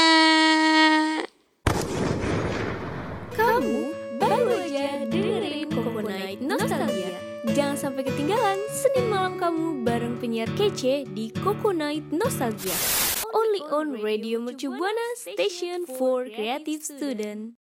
Kamu 3.37 3.93
baru 4.17 4.49
aja 4.65 5.05
dengerin 5.05 5.69
Coconut 5.69 6.41
Nostalgia. 6.41 7.13
Jangan 7.53 7.77
sampai 7.77 8.01
ketinggalan 8.09 8.57
Senin 8.73 9.13
malam 9.13 9.37
kamu 9.37 9.85
bareng 9.85 10.17
penyiar 10.17 10.49
kece 10.57 11.05
di 11.13 11.29
Coconut 11.45 12.01
Nostalgia. 12.09 12.73
Only 13.29 13.61
on 13.69 14.01
Radio 14.01 14.41
Mercu 14.41 14.73
Buana 14.73 15.07
Station 15.21 15.85
for 15.85 16.25
Creative 16.25 16.81
Student. 16.81 17.66